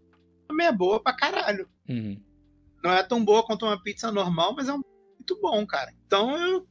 [0.46, 1.68] também é boa pra caralho.
[1.88, 2.20] Uhum.
[2.82, 4.82] Não é tão boa quanto uma pizza normal, mas é um-
[5.18, 5.92] muito bom, cara.
[6.06, 6.66] Então eu.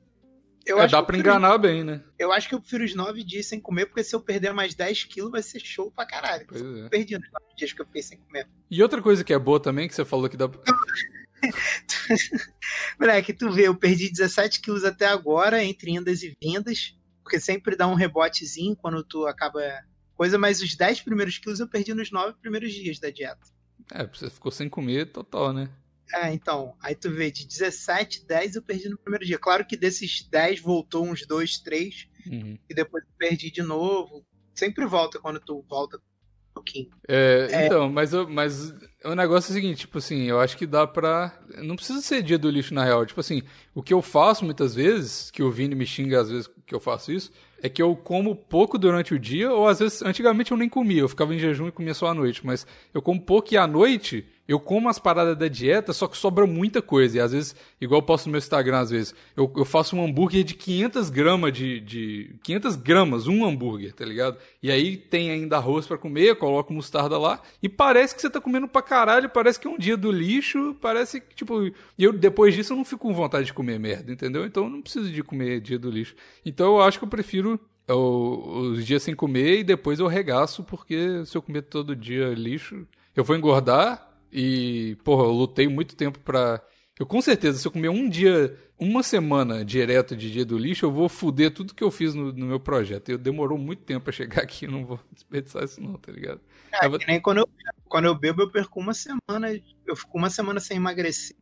[0.68, 2.04] Eu É, dá pra enganar bem, né?
[2.20, 4.76] Eu acho que eu prefiro os nove dias sem comer, porque se eu perder mais
[4.76, 6.46] 10 quilos vai ser show pra caralho.
[6.46, 6.66] Pois é.
[6.66, 8.50] Eu perdi nos nove dias que eu fiquei sem comer.
[8.70, 10.48] E outra coisa que é boa também, que você falou que dá.
[13.00, 17.78] Moleque, tu vê, eu perdi 17 quilos até agora, entre indas e vindas, porque sempre
[17.78, 19.62] dá um rebotezinho quando tu acaba
[20.16, 23.40] coisa, mas os 10 primeiros quilos eu perdi nos 9 primeiros dias da dieta.
[23.94, 25.70] É, você ficou sem comer total, né?
[26.14, 29.38] É, então, aí tu vê, de 17, 10 eu perdi no primeiro dia.
[29.38, 32.58] Claro que desses 10 voltou uns 2, 3, Uhum.
[32.70, 34.26] e depois eu perdi de novo.
[34.54, 36.90] Sempre volta quando tu volta um pouquinho.
[37.08, 37.66] É, É.
[37.68, 38.74] Então, mas, eu- mas
[39.06, 41.38] o negócio é o seguinte, tipo assim, eu acho que dá pra.
[41.58, 43.06] Não precisa ser dia do lixo, na real.
[43.06, 43.44] Tipo assim,
[43.76, 46.80] o que eu faço muitas vezes, que o Vini me xinga às vezes que eu
[46.80, 47.32] faço isso,
[47.62, 51.02] é que eu como pouco durante o dia, ou às vezes, antigamente eu nem comia,
[51.02, 53.66] eu ficava em jejum e comia só à noite, mas eu como pouco e à
[53.68, 57.18] noite eu como as paradas da dieta, só que sobra muita coisa.
[57.18, 60.06] E às vezes, igual eu posto no meu Instagram, às vezes, eu, eu faço um
[60.06, 62.36] hambúrguer de 500 gramas de, de.
[62.44, 64.38] 500 gramas, um hambúrguer, tá ligado?
[64.64, 68.30] E aí tem ainda arroz pra comer, eu coloco mostarda lá, e parece que você
[68.30, 71.70] tá comendo pra caralho, parece que é um dia do lixo, parece que, tipo.
[72.00, 74.46] Eu, depois disso, eu não fico com vontade de comer merda, entendeu?
[74.46, 76.16] Então eu não preciso de comer dia do lixo.
[76.46, 77.60] Então eu acho que eu prefiro.
[77.90, 82.34] o- os dias sem comer e depois eu regaço, porque se eu comer todo dia
[82.34, 82.86] lixo,
[83.16, 86.62] eu vou engordar e, porra, eu lutei muito tempo pra.
[87.00, 90.84] Eu com certeza, se eu comer um dia, uma semana direto de dia do lixo,
[90.86, 93.10] eu vou foder tudo que eu fiz no, no meu projeto.
[93.10, 96.42] Eu demorou muito tempo pra chegar aqui, não vou desperdiçar isso, não, tá ligado?
[96.72, 97.50] É, Eu vou- que nem quando eu,
[97.88, 99.50] quando eu bebo, eu perco uma semana.
[99.86, 101.36] Eu fico uma semana sem emagrecer.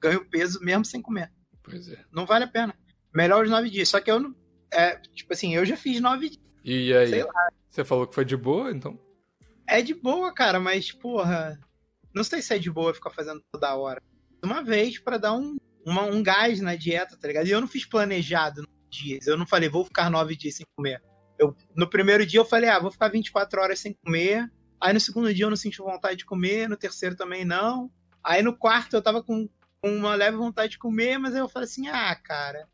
[0.00, 1.30] Ganho peso mesmo sem comer.
[1.62, 1.98] Pois é.
[2.12, 2.72] Não vale a pena.
[3.12, 3.88] Melhor os nove dias.
[3.88, 4.34] Só que eu não.
[4.72, 6.42] É, tipo assim, eu já fiz nove dias.
[6.64, 7.24] E aí, Sei
[7.68, 8.96] você falou que foi de boa, então.
[9.66, 11.58] É de boa, cara, mas, porra.
[12.14, 14.02] Não sei se é de boa ficar fazendo toda hora.
[14.42, 17.46] Uma vez pra dar um, uma- um gás na dieta, tá ligado?
[17.46, 19.26] E eu não fiz planejado dias.
[19.26, 21.02] Eu não falei, vou ficar nove dias sem comer.
[21.38, 24.50] Eu, no primeiro dia eu falei, ah, vou ficar 24 horas sem comer.
[24.80, 27.90] Aí no segundo dia eu não senti vontade de comer, no terceiro também não.
[28.24, 29.48] Aí no quarto eu tava com,
[29.80, 32.66] com uma leve vontade de comer, mas aí eu falei assim, ah, cara,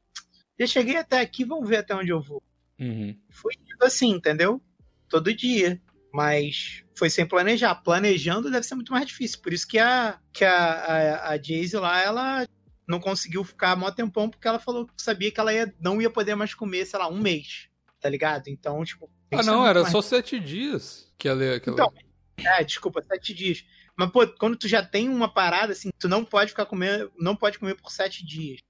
[0.58, 2.42] já cheguei até aqui, vamos ver até onde eu vou.
[2.80, 3.16] Uhum.
[3.30, 4.60] Fui indo assim, entendeu?
[5.08, 5.80] Todo dia.
[6.16, 7.74] Mas foi sem planejar.
[7.74, 9.38] Planejando deve ser muito mais difícil.
[9.42, 12.46] Por isso que a, que a, a, a Jayce lá, ela
[12.88, 16.08] não conseguiu ficar mó tempão, porque ela falou que sabia que ela ia, não ia
[16.08, 17.68] poder mais comer, sei lá, um mês.
[18.00, 18.48] Tá ligado?
[18.48, 19.10] Então, tipo.
[19.30, 21.60] Ah, não, era mais só sete dias que ela.
[21.60, 21.74] Que ela...
[21.74, 21.92] Então,
[22.38, 23.66] É, desculpa, sete dias.
[23.94, 27.36] Mas, pô, quando tu já tem uma parada, assim, tu não pode ficar comendo, não
[27.36, 28.60] pode comer por sete dias.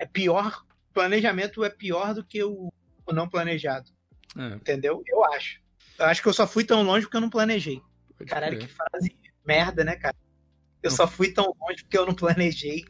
[0.00, 2.72] É pior, planejamento é pior do que o,
[3.06, 3.88] o não planejado.
[4.36, 5.00] É, Entendeu?
[5.06, 5.60] Eu acho.
[5.98, 7.80] Eu acho que eu só fui tão longe porque eu não planejei.
[8.16, 8.68] pode Caralho, crer.
[8.68, 10.14] que frase merda, né, cara?
[10.82, 10.96] Eu Não.
[10.96, 12.84] só fui tão longe porque eu não planejei.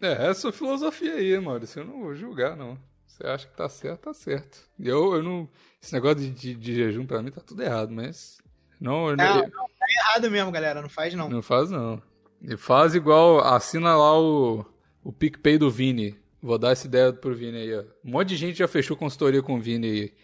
[0.00, 1.80] É, essa filosofia aí, Maurício.
[1.80, 2.78] Eu não vou julgar, não.
[3.06, 4.58] Você acha que tá certo, tá certo.
[4.78, 5.48] E Eu, eu não.
[5.82, 8.38] Esse negócio de, de, de jejum pra mim tá tudo errado, mas.
[8.80, 10.80] Não, eu Não, não, não, tá errado mesmo, galera.
[10.82, 11.28] Não faz, não.
[11.28, 12.02] não faz, não.
[12.42, 13.40] E faz igual.
[13.40, 14.64] Assina lá o.
[15.04, 16.16] O PicPay do Vini.
[16.40, 17.82] Vou dar essa ideia pro Vini aí, ó.
[18.04, 20.14] Um monte de gente já fechou consultoria com o Vini aí,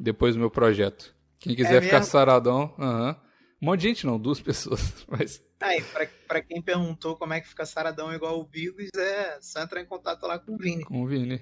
[0.00, 1.14] depois do meu projeto.
[1.40, 2.10] Quem quiser É ficar mesmo?
[2.12, 3.16] saradão, aham.
[3.60, 5.04] Um monte de gente não, duas pessoas.
[5.08, 9.38] Mas Aí, pra, pra quem perguntou como é que fica saradão igual o Bigos, é
[9.40, 10.84] só entrar em contato lá com o Vini.
[10.84, 11.40] com o Vini.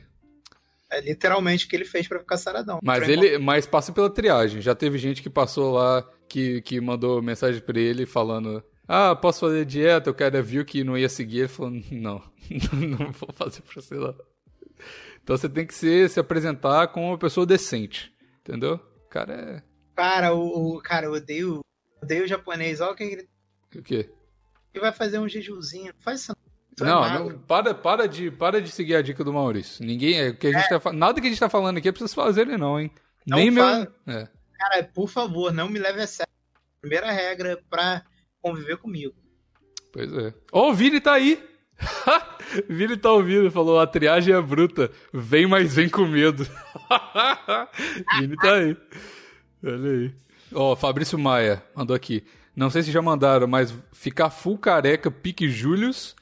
[0.90, 2.78] É literalmente o que ele fez pra ficar saradão.
[2.82, 4.62] Mas ele, mas passa pela triagem.
[4.62, 9.40] Já teve gente que passou lá, que, que mandou mensagem pra ele falando: Ah, posso
[9.40, 10.11] fazer dieta?
[10.11, 11.40] O cara viu que não ia seguir.
[11.40, 12.22] Ele falou: Não,
[12.72, 14.14] não vou fazer pra você não.
[15.22, 18.12] Então você tem que se, se apresentar como uma pessoa decente.
[18.40, 18.76] Entendeu?
[19.05, 19.62] O cara é.
[19.97, 21.61] Cara, o, o- cara, eu odeio,
[22.03, 22.80] odeio o japonês.
[22.80, 23.28] Olha o que ele,
[23.74, 24.11] O quê?
[24.74, 25.92] ele vai fazer um jejuzinho.
[26.01, 26.36] Faz isso.
[26.76, 29.84] Tu é Não, não para, para, de, para de seguir a dica do Maurício.
[29.84, 30.20] Ninguém.
[30.20, 31.99] É, que a gente tá, fa- nada que a gente tá falando aqui é pra
[32.01, 32.90] vocês fazerem, não, hein?
[33.26, 33.64] Não Nem meu.
[33.64, 34.28] fa- É.
[34.59, 36.30] Cara, por favor, não me leve a sério.
[36.82, 38.03] Primeira regra pra
[38.42, 39.14] conviver comigo.
[39.92, 40.34] Pois é.
[40.53, 41.42] Ó, o Vini tá aí!
[42.68, 44.90] Vini tá ouvindo, falou, a triagem é bruta.
[45.12, 46.44] Vem, mas vem com medo.
[48.20, 48.76] Vini tá aí.
[49.67, 50.14] Olha aí.
[50.55, 52.25] Ó, Fabrício Maia mandou aqui.
[52.55, 56.14] Não sei se já mandaram, mas ficar full careca, pique Július,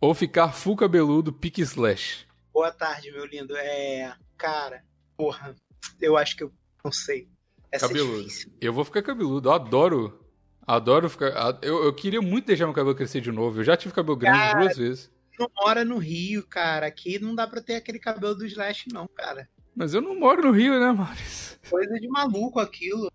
[0.00, 2.26] ou ficar full cabeludo, pique Slash.
[2.52, 3.56] Boa tarde, meu lindo.
[3.56, 4.12] É.
[4.36, 4.82] Cara,
[5.16, 5.54] porra.
[6.00, 6.52] Eu acho que eu
[6.84, 7.28] não sei.
[7.72, 8.18] Essa é Cabeludo.
[8.24, 8.52] difícil.
[8.60, 10.20] Eu vou ficar cabeludo, eu adoro.
[10.66, 11.58] Adoro ficar.
[11.62, 13.60] Eu, eu queria muito deixar meu cabelo crescer de novo.
[13.60, 14.60] Eu já tive cabelo grande Cara.
[14.60, 15.10] duas vezes.
[15.38, 16.86] Não mora no Rio, cara.
[16.86, 19.48] Aqui não dá pra ter aquele cabelo do Slash, não, cara.
[19.74, 21.58] Mas eu não moro no Rio, né, Maurício?
[21.68, 23.10] Coisa de maluco aquilo.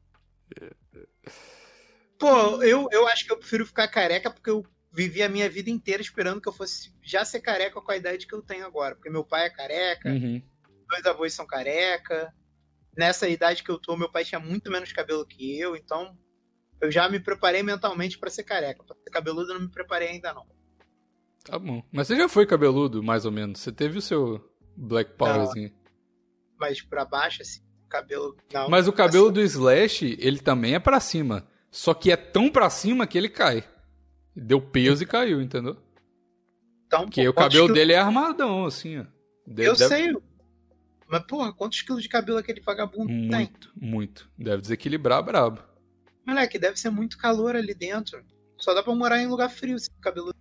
[2.17, 5.69] Pô, eu, eu acho que eu prefiro ficar careca porque eu vivi a minha vida
[5.69, 8.95] inteira esperando que eu fosse já ser careca com a idade que eu tenho agora.
[8.95, 10.41] Porque meu pai é careca, Uhum.
[10.89, 12.33] dois avós são careca.
[12.97, 16.17] Nessa idade que eu tô, meu pai tinha muito menos cabelo que eu, então
[16.79, 18.81] eu já me preparei mentalmente pra ser careca.
[18.83, 20.45] Pra ser cabeludo eu não me preparei ainda não.
[21.43, 21.83] Tá bom.
[21.91, 23.59] Mas você já foi cabeludo, mais ou menos.
[23.59, 25.71] Você teve o seu Black Powerzinho.
[26.59, 28.35] Mas pra baixo, assim, cabelo.
[28.53, 28.69] Não.
[28.69, 31.47] Mas o cabelo do Slash, ele também é pra cima.
[31.71, 33.63] Só que é tão pra cima que ele cai.
[34.35, 35.77] Deu peso e caiu, entendeu?
[36.87, 39.05] Então, Porque pô, o cabelo quilos- dele é armadão, assim, ó.
[39.57, 40.13] Eu deve- sei.
[41.07, 43.29] Mas, porra, quantos quilos de cabelo aquele vagabundo tem?
[43.29, 44.31] Muito, muito.
[44.37, 45.61] Deve desequilibrar brabo.
[46.25, 48.23] Moleque, deve ser muito calor ali dentro.
[48.57, 50.33] Só dá pra morar em lugar frio se o cabelo.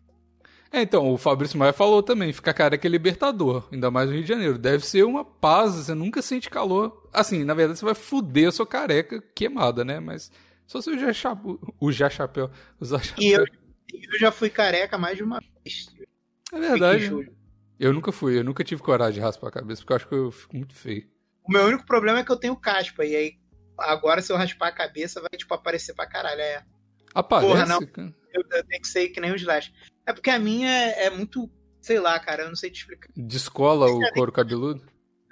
[0.74, 4.24] É, então, o Fabrício Maia falou também, ficar careca é libertador, ainda mais no Rio
[4.24, 4.58] de Janeiro.
[4.58, 7.08] Deve ser uma paz, você nunca sente calor.
[7.12, 10.00] Assim, na verdade, você vai fuder a sua careca queimada, né?
[10.00, 10.32] Mas
[10.66, 12.50] só se usar chapéu, usar chapéu,
[12.80, 13.24] usar chapéu.
[13.24, 15.94] E eu, eu já fui careca mais de uma vez.
[16.52, 17.30] É verdade.
[17.78, 20.14] Eu nunca fui, eu nunca tive coragem de raspar a cabeça, porque eu acho que
[20.16, 21.06] eu fico muito feio.
[21.48, 23.04] O meu único problema é que eu tenho caspa.
[23.04, 23.38] E aí,
[23.78, 26.40] agora se eu raspar a cabeça, vai, tipo, aparecer pra caralho.
[26.40, 26.64] É,
[27.14, 27.80] Aparece, Porra, não.
[28.32, 29.72] eu, eu tenho que ser que nem o Slash.
[30.06, 31.50] É porque a minha é, é muito.
[31.80, 33.08] Sei lá, cara, eu não sei te explicar.
[33.14, 34.82] Descola o couro cabeludo?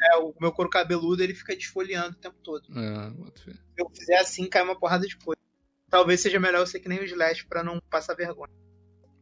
[0.00, 2.66] É, o meu couro cabeludo ele fica desfolhando o tempo todo.
[2.78, 3.10] É.
[3.40, 5.40] Se eu fizer assim, cai uma porrada de coisa.
[5.88, 8.52] Talvez seja melhor eu ser que nem o Slash pra não passar vergonha.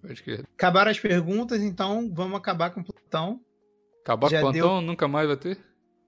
[0.01, 0.45] pode crer.
[0.55, 3.41] Acabaram as perguntas, então vamos acabar com o plantão.
[4.03, 5.59] Acabar com o plantão, nunca mais vai ter?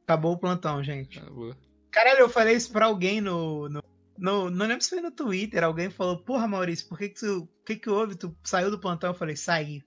[0.04, 1.20] Acabou o plantão, gente.
[1.20, 1.56] Ah, boa.
[1.90, 3.68] Caralho, eu falei isso pra alguém no.
[3.68, 3.82] no,
[4.18, 5.62] no- não lembro se foi no Twitter.
[5.64, 7.42] Alguém falou: Porra, Maurício, por que que tu.
[7.42, 8.14] O que que houve?
[8.16, 9.10] Tu saiu do plantão?
[9.10, 9.82] Eu falei: Saí.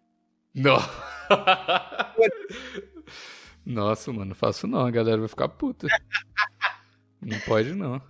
[0.54, 0.78] Não.
[3.66, 5.88] Nossa, mano, não faço não, a galera vai ficar puta.
[7.22, 8.02] Não pode não.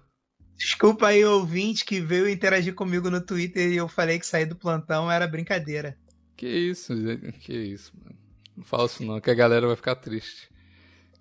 [0.58, 4.56] Desculpa aí, ouvinte, que veio interagir comigo no Twitter e eu falei que saí do
[4.56, 5.98] plantão era brincadeira.
[6.36, 6.94] Que isso,
[7.42, 8.18] que isso, mano.
[8.56, 10.50] Não fala isso não, que a galera vai ficar triste.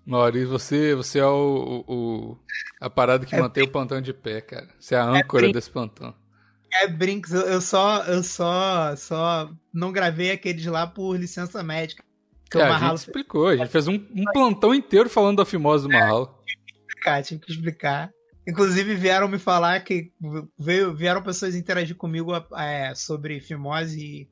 [0.05, 2.37] Maurício, você, você é o, o-
[2.79, 4.67] a parada que É mantém o plantão de pé, cara.
[4.79, 6.13] Você é a âncora brin- desse plantão.
[6.73, 8.03] É brinks, eu, só.
[8.03, 8.95] Eu só.
[8.95, 12.03] Só não gravei aqueles lá por licença médica.
[12.51, 15.87] Que É, a gente explicou, a gente fez um, um plantão inteiro falando da fimose
[15.87, 16.37] do Marralo.
[16.87, 18.11] explicar, tive que explicar.
[18.47, 20.11] Inclusive vieram me falar que
[20.59, 24.29] veio, vieram pessoas interagir comigo é, sobre fimose e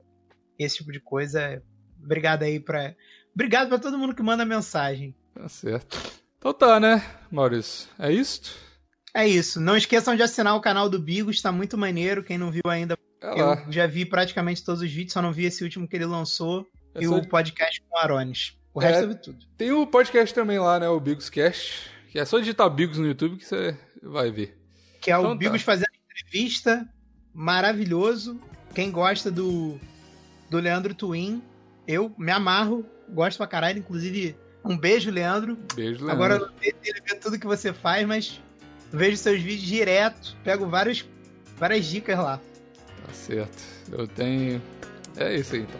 [0.64, 1.64] esse tipo de coisa.
[2.04, 2.94] Obrigado aí pra.
[3.34, 5.16] Obrigado pra todo mundo que manda mensagem.
[5.34, 5.98] Tá certo.
[6.38, 7.88] Então tá, né, Maurício?
[7.98, 8.56] É isto?
[9.14, 9.60] É isso.
[9.62, 12.24] Não esqueçam de assinar o canal do Bigos, tá muito maneiro.
[12.24, 15.46] Quem não viu ainda, É eu já vi praticamente todos os vídeos, só não vi
[15.46, 18.58] esse último que ele lançou É e o podcast com o Arones.
[18.74, 18.86] O É.
[18.88, 19.46] resto eu vi tudo.
[19.56, 20.90] Tem o podcast também lá, né?
[20.90, 21.90] O Bigos Cast.
[22.12, 24.58] Que é só digitar Bigos no YouTube que você vai ver.
[25.02, 25.38] Que é o Então tá.
[25.40, 26.88] Bigos fazendo entrevista.
[27.34, 28.40] Maravilhoso.
[28.76, 29.80] Quem gosta do,
[30.50, 31.42] do Leandro Twin,
[31.88, 32.86] eu me amarro.
[33.10, 33.80] Gosto pra caralho.
[33.80, 35.57] Inclusive, um beijo, Leandro.
[35.76, 36.11] Beijo, Leandro.
[36.11, 38.41] Agora eu não sei se ele vê tudo que você faz, mas
[38.91, 40.36] vejo seus vídeos direto.
[40.43, 41.05] Pego vários,
[41.57, 42.39] várias dicas lá.
[43.05, 43.64] Tá certo.
[43.91, 44.61] Eu tenho.
[45.18, 45.80] É isso aí então.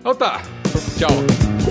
[0.00, 0.42] Então tá.
[0.98, 1.69] Tchau.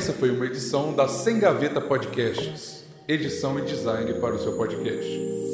[0.00, 2.84] Essa foi uma edição da Sem Gaveta Podcasts.
[3.06, 5.49] Edição e design para o seu podcast.